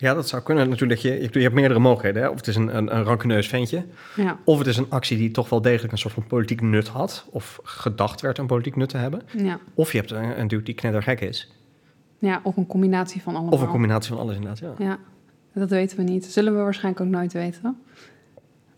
[0.00, 1.00] Ja, dat zou kunnen natuurlijk.
[1.00, 2.22] Je, je, hebt meerdere mogelijkheden.
[2.22, 2.28] Hè?
[2.28, 3.84] Of het is een, een, een rankeneus ventje.
[4.16, 6.88] Ja, Of het is een actie die toch wel degelijk een soort van politiek nut
[6.88, 7.26] had.
[7.30, 9.22] Of gedacht werd een politiek nut te hebben.
[9.36, 11.52] ja, Of je hebt een, een dude die knettergek is.
[12.18, 13.52] ja, of een combinatie van allemaal.
[13.52, 14.74] Of een combinatie van alles inderdaad, ja.
[14.78, 14.98] Ja,
[15.52, 16.24] dat weten we niet.
[16.24, 17.82] Zullen we waarschijnlijk ook nooit weten.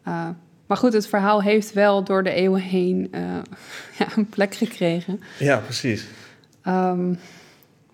[0.08, 0.28] Uh,
[0.66, 3.20] maar goed, het verhaal heeft wel door de eeuwen heen uh,
[3.98, 5.20] ja, een plek gekregen.
[5.38, 6.06] Ja, precies.
[6.66, 7.18] Um,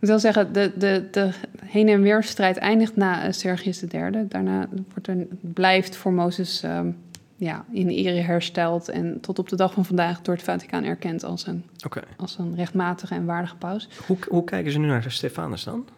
[0.00, 1.30] ik wil zeggen, de, de, de
[1.64, 4.26] heen- en weerstrijd eindigt na uh, Sergius III.
[4.28, 6.96] Daarna wordt er, blijft Formosus um,
[7.36, 8.88] ja, in ere hersteld...
[8.88, 12.02] en tot op de dag van vandaag door het Vaticaan erkend als een, okay.
[12.16, 13.88] als een rechtmatige en waardige paus.
[14.06, 15.88] Hoe, hoe kijken ze nu naar Stefanus dan?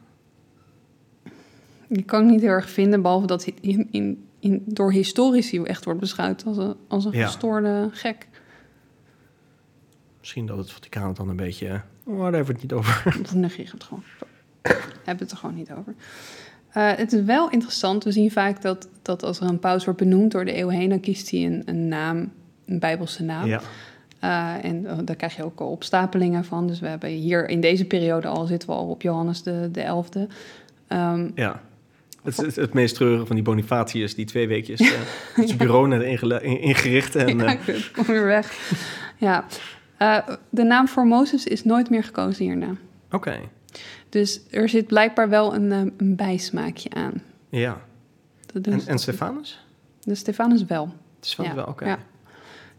[1.88, 5.62] Die kan ik niet heel erg vinden, behalve dat hij in, in, in, door historici
[5.62, 7.26] echt wordt beschouwd als een, als een Ja.
[7.26, 8.28] gestoorde gek.
[10.18, 11.80] Misschien dat het Vaticaan het dan een beetje...
[12.08, 13.04] Oh, daar hebben we het niet over.
[13.24, 14.02] Of negeer het gewoon.
[15.04, 15.94] Hebben het er gewoon niet over.
[16.76, 18.04] Uh, het is wel interessant.
[18.04, 20.88] We zien vaak dat, dat als er een paus wordt benoemd door de eeuw heen...
[20.88, 22.32] dan kiest hij een, een naam,
[22.64, 23.46] een bijbelse naam.
[23.46, 23.60] Ja,
[24.24, 26.66] Uh, en uh, daar krijg je ook opstapelingen van.
[26.66, 28.46] Dus we hebben hier in deze periode al...
[28.46, 30.32] zitten we al op Johannes de, de 11e.
[30.88, 31.62] Um, ja.
[32.22, 34.90] Het, het, het meest treurige van die Bonifatius, die twee weekjes uh,
[35.34, 35.56] het ja.
[35.56, 36.02] bureau net
[36.42, 37.16] ingericht.
[37.16, 37.56] En, ja,
[37.92, 38.72] kom weer weg.
[39.16, 39.44] ja,
[39.98, 40.18] uh,
[40.50, 42.70] de naam Formosus is nooit meer gekozen hierna.
[43.06, 43.16] Oké.
[43.16, 43.48] Okay.
[44.08, 47.22] Dus er zit blijkbaar wel een, um, een bijsmaakje aan.
[47.48, 47.80] Ja.
[48.52, 49.66] Dus en, en Stefanus?
[50.00, 50.92] De Stefanus wel.
[51.20, 51.56] Stefanus ja.
[51.56, 51.72] wel, oké.
[51.72, 51.88] Okay.
[51.88, 51.98] Ja.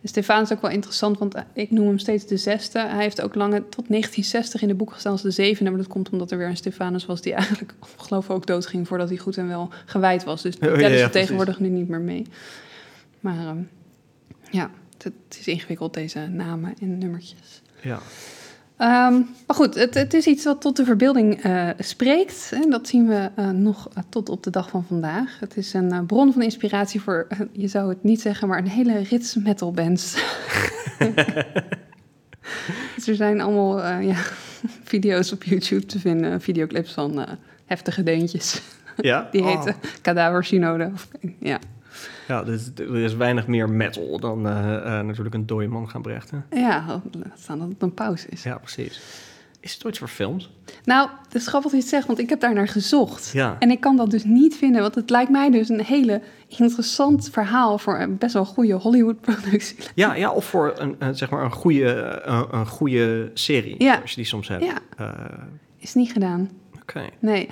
[0.02, 2.80] De Stefanus is ook wel interessant, want uh, ik noem hem steeds de zesde.
[2.80, 5.70] Hij heeft ook lange tot 1960 in de boek gestaan als de zevende.
[5.70, 8.88] Maar dat komt omdat er weer een Stefanus was die eigenlijk, geloof ik, ook doodging
[8.88, 10.42] voordat hij goed en wel gewijd was.
[10.42, 12.26] Dus oh, ja, ze ja, tegenwoordig nu niet meer mee.
[13.20, 13.70] Maar um,
[14.52, 14.70] ja,
[15.04, 17.62] het, is ingewikkeld, deze namen en nummertjes.
[17.82, 18.00] Ja.
[18.82, 22.52] Um, maar goed, het, het, is iets wat tot de verbeelding uh, spreekt.
[22.54, 25.40] En dat zien we uh, nog uh, tot op de dag van vandaag.
[25.40, 29.00] Het is een bron van inspiratie voor, je zou het niet zeggen, maar een hele
[29.00, 30.14] rits metal bands.
[32.96, 34.18] dus er zijn allemaal ja,
[34.94, 37.26] video's op YouTube te vinden, videoclips van
[37.66, 38.62] heftige deuntjes.
[38.98, 39.28] Ja?
[39.32, 39.92] Die heten oh.
[40.02, 40.92] Cadaver-synode.
[41.40, 41.60] Ja.
[42.28, 46.02] Ja, dus er is weinig meer metal dan uh, uh, natuurlijk een dode man gaan
[46.02, 46.46] brengen.
[46.52, 48.44] Ja, laat staan dat het een pauze is.
[48.44, 49.02] Ja, precies.
[49.62, 50.50] Is het ooit verfilmd?
[50.84, 53.30] Nou, het is grappig dat je het zegt, want ik heb daar naar gezocht.
[53.34, 53.56] Ja.
[53.60, 57.30] En ik kan dat dus niet vinden, want het lijkt mij dus een hele interessant
[57.32, 59.78] verhaal voor een best wel goede Hollywood-productie.
[59.96, 64.00] Ja, ja, of voor een, een, zeg maar een goede, een, een goede serie, ja.
[64.02, 64.66] als je die soms hebt.
[64.66, 64.78] Ja.
[65.00, 65.14] Uh,
[65.78, 66.50] is niet gedaan.
[66.74, 66.82] Oké.
[66.82, 67.10] Okay.
[67.20, 67.50] Nee.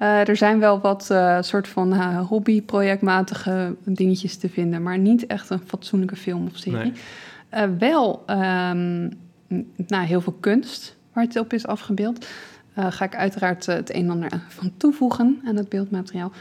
[0.00, 5.26] Uh, er zijn wel wat uh, soort van uh, hobby-projectmatige dingetjes te vinden, maar niet
[5.26, 6.92] echt een fatsoenlijke film of serie.
[7.50, 7.68] Nee.
[7.78, 9.08] wel um,
[9.86, 12.26] nou, heel veel kunst waar het op is afgebeeld.
[12.74, 16.32] ga ik uiteraard het een en ander van toevoegen aan het beeldmateriaal.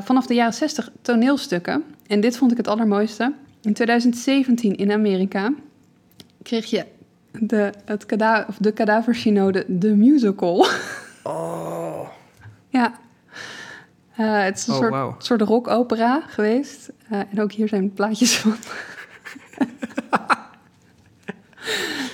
[0.00, 1.84] vanaf de jaren 60 toneelstukken.
[2.06, 3.32] En dit vond ik het allermooiste.
[3.62, 5.52] In 2017 in Amerika
[6.42, 6.84] kreeg je
[7.40, 10.66] de, het kada of de Cadaver-synode, de musical.
[11.22, 11.65] Oh.
[12.76, 12.98] Ja.
[14.20, 15.14] Uh, het is een oh, soort, wow.
[15.18, 16.92] soort rockopera geweest.
[17.12, 18.56] Uh, en ook hier zijn plaatjes van.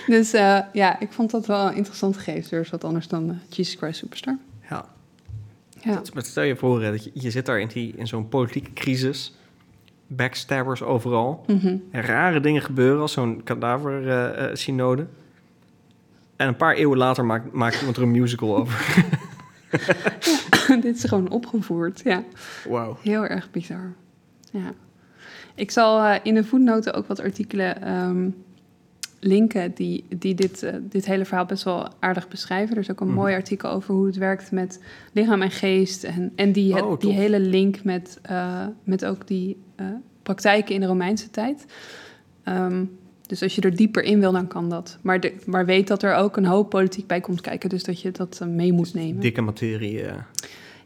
[0.14, 2.50] dus uh, ja, ik vond dat wel een interessant geest.
[2.50, 4.38] Dus wat anders dan Jesus Christ Superstar.
[4.70, 4.84] Ja.
[5.80, 5.94] ja.
[5.94, 8.72] Dat, maar stel je voor dat je, je zit daar in, die, in zo'n politieke
[8.72, 9.34] crisis.
[10.06, 11.44] Backstabbers overal.
[11.46, 11.82] Mm -hmm.
[11.90, 15.06] En rare dingen gebeuren als zo'n kadaver-synode.
[16.36, 18.94] en een paar eeuwen later maakt, maakt iemand er een musical over.
[19.86, 20.41] ja.
[20.80, 22.24] dit is gewoon opgevoerd, ja.
[22.68, 22.96] Wauw.
[23.02, 23.92] Heel erg bizar.
[24.52, 24.72] Ja.
[25.54, 28.30] Ik zal eh, in de voetnoten ook wat artikelen ehm,
[29.20, 32.74] linken die, die dit, eh, dit hele verhaal best wel aardig beschrijven.
[32.76, 33.16] Er is ook een Mhm.
[33.16, 34.80] mooi artikel over hoe het werkt met
[35.12, 36.04] lichaam en geest.
[36.04, 39.56] En, en die, het- Oh, die hele link met, eh, met ook die
[40.22, 41.64] praktijken in de Romeinse tijd.
[42.42, 42.84] Ehm,
[43.32, 44.98] dus als je er dieper in wil, dan kan dat.
[45.02, 47.68] Maar, de, maar weet dat er ook een hoop politiek bij komt kijken.
[47.68, 49.20] Dus dat je dat eh, mee moet nemen.
[49.20, 50.02] Dikke materie.
[50.02, 50.14] eh.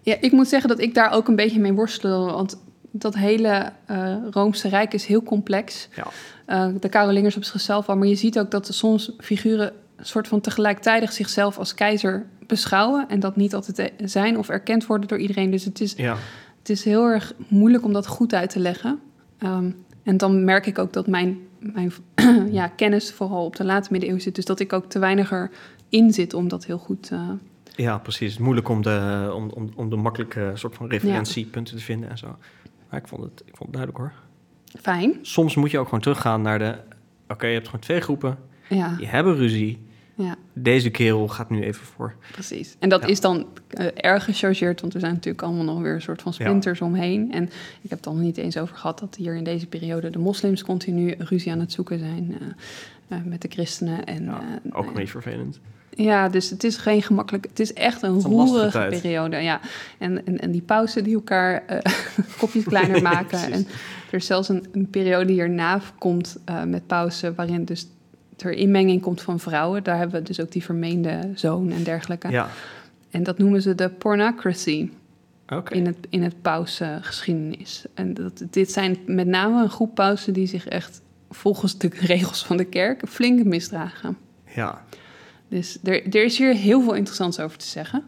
[0.01, 2.33] Ja, ik moet zeggen dat ik daar ook een beetje mee worstel.
[2.33, 2.59] Want
[2.91, 5.89] dat hele eh Roomse Rijk is heel complex.
[5.97, 6.07] Ja.
[6.47, 7.97] Eh, de Carolingers op zichzelf al.
[7.97, 13.09] Maar je ziet ook dat er soms figuren soort van tegelijkertijd zichzelf als keizer beschouwen.
[13.09, 15.51] En dat niet altijd zijn of erkend worden door iedereen.
[15.51, 16.17] Dus het is, ja.
[16.59, 18.99] het is heel erg moeilijk om dat goed uit te leggen.
[19.39, 19.71] Ehm,
[20.03, 21.93] en dan merk ik ook dat mijn, mijn
[22.51, 24.35] ja, kennis vooral op de late middeleeuwen zit.
[24.35, 25.33] Dus dat ik ook te weinig
[25.91, 27.11] erin zit om dat heel goed...
[27.11, 27.31] eh,
[27.77, 28.21] ja, precies.
[28.31, 32.11] Het is moeilijk om de, om, om, om de makkelijke soort van referentiepunten te vinden
[32.11, 32.37] en zo.
[32.91, 34.13] Maar ik vond het, ik vond het duidelijk hoor.
[34.83, 35.19] fijn.
[35.23, 36.75] Soms moet je ook gewoon teruggaan naar de...
[37.29, 38.39] Oké, je hebt gewoon twee groepen.
[38.69, 39.86] Ja, Die hebben ruzie.
[40.19, 40.35] Ja.
[40.53, 42.15] Deze kerel gaat nu even voor.
[42.33, 42.77] Precies.
[42.79, 43.07] En dat Ja.
[43.07, 46.33] is dan eh, erg gechargeerd, want er zijn natuurlijk allemaal nog weer een soort van
[46.35, 47.33] splinters omheen.
[47.33, 47.43] En
[47.81, 50.63] ik heb het dan niet eens over gehad dat hier in deze periode de moslims
[50.65, 54.05] continu ruzie aan het zoeken zijn eh, eh, met de christenen.
[54.05, 54.31] En,
[54.73, 55.61] ook een beetje vervelend.
[55.91, 57.47] ja, dus het is geen gemakkelijk.
[57.49, 59.37] Het is echt een is een lastige roerige periode.
[59.37, 59.61] Ja.
[59.99, 61.63] En, en, en die pauzen die elkaar
[62.39, 63.53] kopjes kleiner maken.
[63.53, 63.67] En
[64.11, 66.37] er is zelfs een, een periode hierna komt
[66.67, 67.87] met pauzen waarin dus
[68.37, 69.85] er inmenging komt van vrouwen.
[69.85, 72.31] Daar hebben we dus ook die vermeende zoon en dergelijke.
[72.31, 72.49] Ja,
[73.11, 74.91] En dat noemen ze de pornocracy
[75.69, 77.85] in het, in het pausgeschiedenis.
[77.95, 82.45] En dat, dit zijn met name een groep pausen die zich echt volgens de regels
[82.45, 84.17] van de kerk flink misdragen.
[84.55, 84.85] Ja.
[85.49, 88.05] Dus er, er is hier heel veel interessants over te zeggen.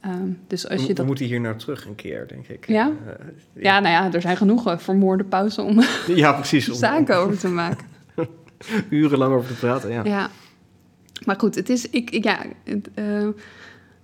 [0.00, 1.06] Ehm, dus als je we dat...
[1.06, 2.66] moeten hier naar terug een keer, denk ik.
[2.66, 2.92] Ja?
[3.06, 6.68] Eh, Ja, nou ja, er zijn genoeg eh, vermoorde pauzen om ja precies.
[6.68, 7.86] Om, zaken over te maken.
[8.90, 10.04] urenlang over te praten, ja.
[10.04, 10.30] Ja.
[11.26, 11.90] Maar goed, het is...
[11.90, 13.28] Ik, ik- ja, het, eh,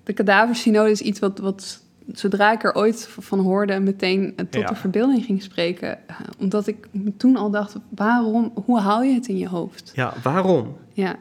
[0.03, 1.83] de kadaversynode is iets wat, wat...
[2.13, 4.67] Zodra ik er ooit van hoorde, meteen eh, tot Ja.
[4.69, 6.09] de verbeelding ging spreken.
[6.09, 6.87] Eh, omdat ik
[7.17, 8.53] toen al dacht, waarom...
[8.65, 9.93] Hoe haal je het in je hoofd?
[9.95, 10.77] Ja, waarom?
[10.93, 11.17] Ja.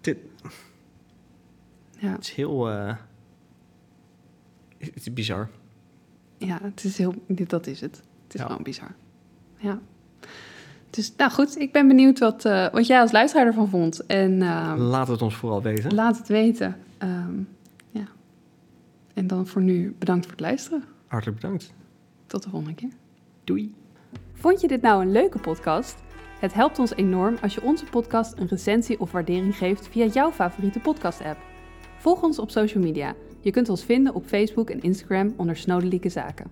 [0.00, 0.18] Dit-
[1.98, 2.70] Ja, Het is heel...
[2.70, 2.94] eh,
[4.78, 5.48] het is bizar.
[6.36, 7.14] ja, het is heel...
[7.26, 7.96] Dit, dat is het.
[8.24, 8.46] Het is Ja.
[8.46, 8.94] gewoon bizar.
[9.56, 9.80] Ja.
[10.90, 14.06] Dus, nou goed, ik ben benieuwd wat, eh, wat jij als luisteraar ervan vond.
[14.06, 14.42] En...
[14.42, 15.94] ehm, Laat het ons vooral weten.
[15.94, 16.76] Laat het weten.
[16.98, 17.38] Ehm,
[17.90, 18.04] ja.
[19.14, 20.84] En dan voor nu bedankt voor het luisteren.
[21.06, 21.72] Hartelijk bedankt.
[22.26, 22.90] Tot de volgende keer.
[23.44, 23.74] Doei.
[24.32, 25.96] Vond je dit nou een leuke podcast?
[26.40, 30.30] Het helpt ons enorm als je onze podcast een recensie of waardering geeft via jouw
[30.30, 31.38] favoriete podcast-app.
[31.98, 33.14] Volg ons op social media.
[33.40, 36.50] Je kunt ons vinden op Facebook en Instagram onder Snodelijke Zaken.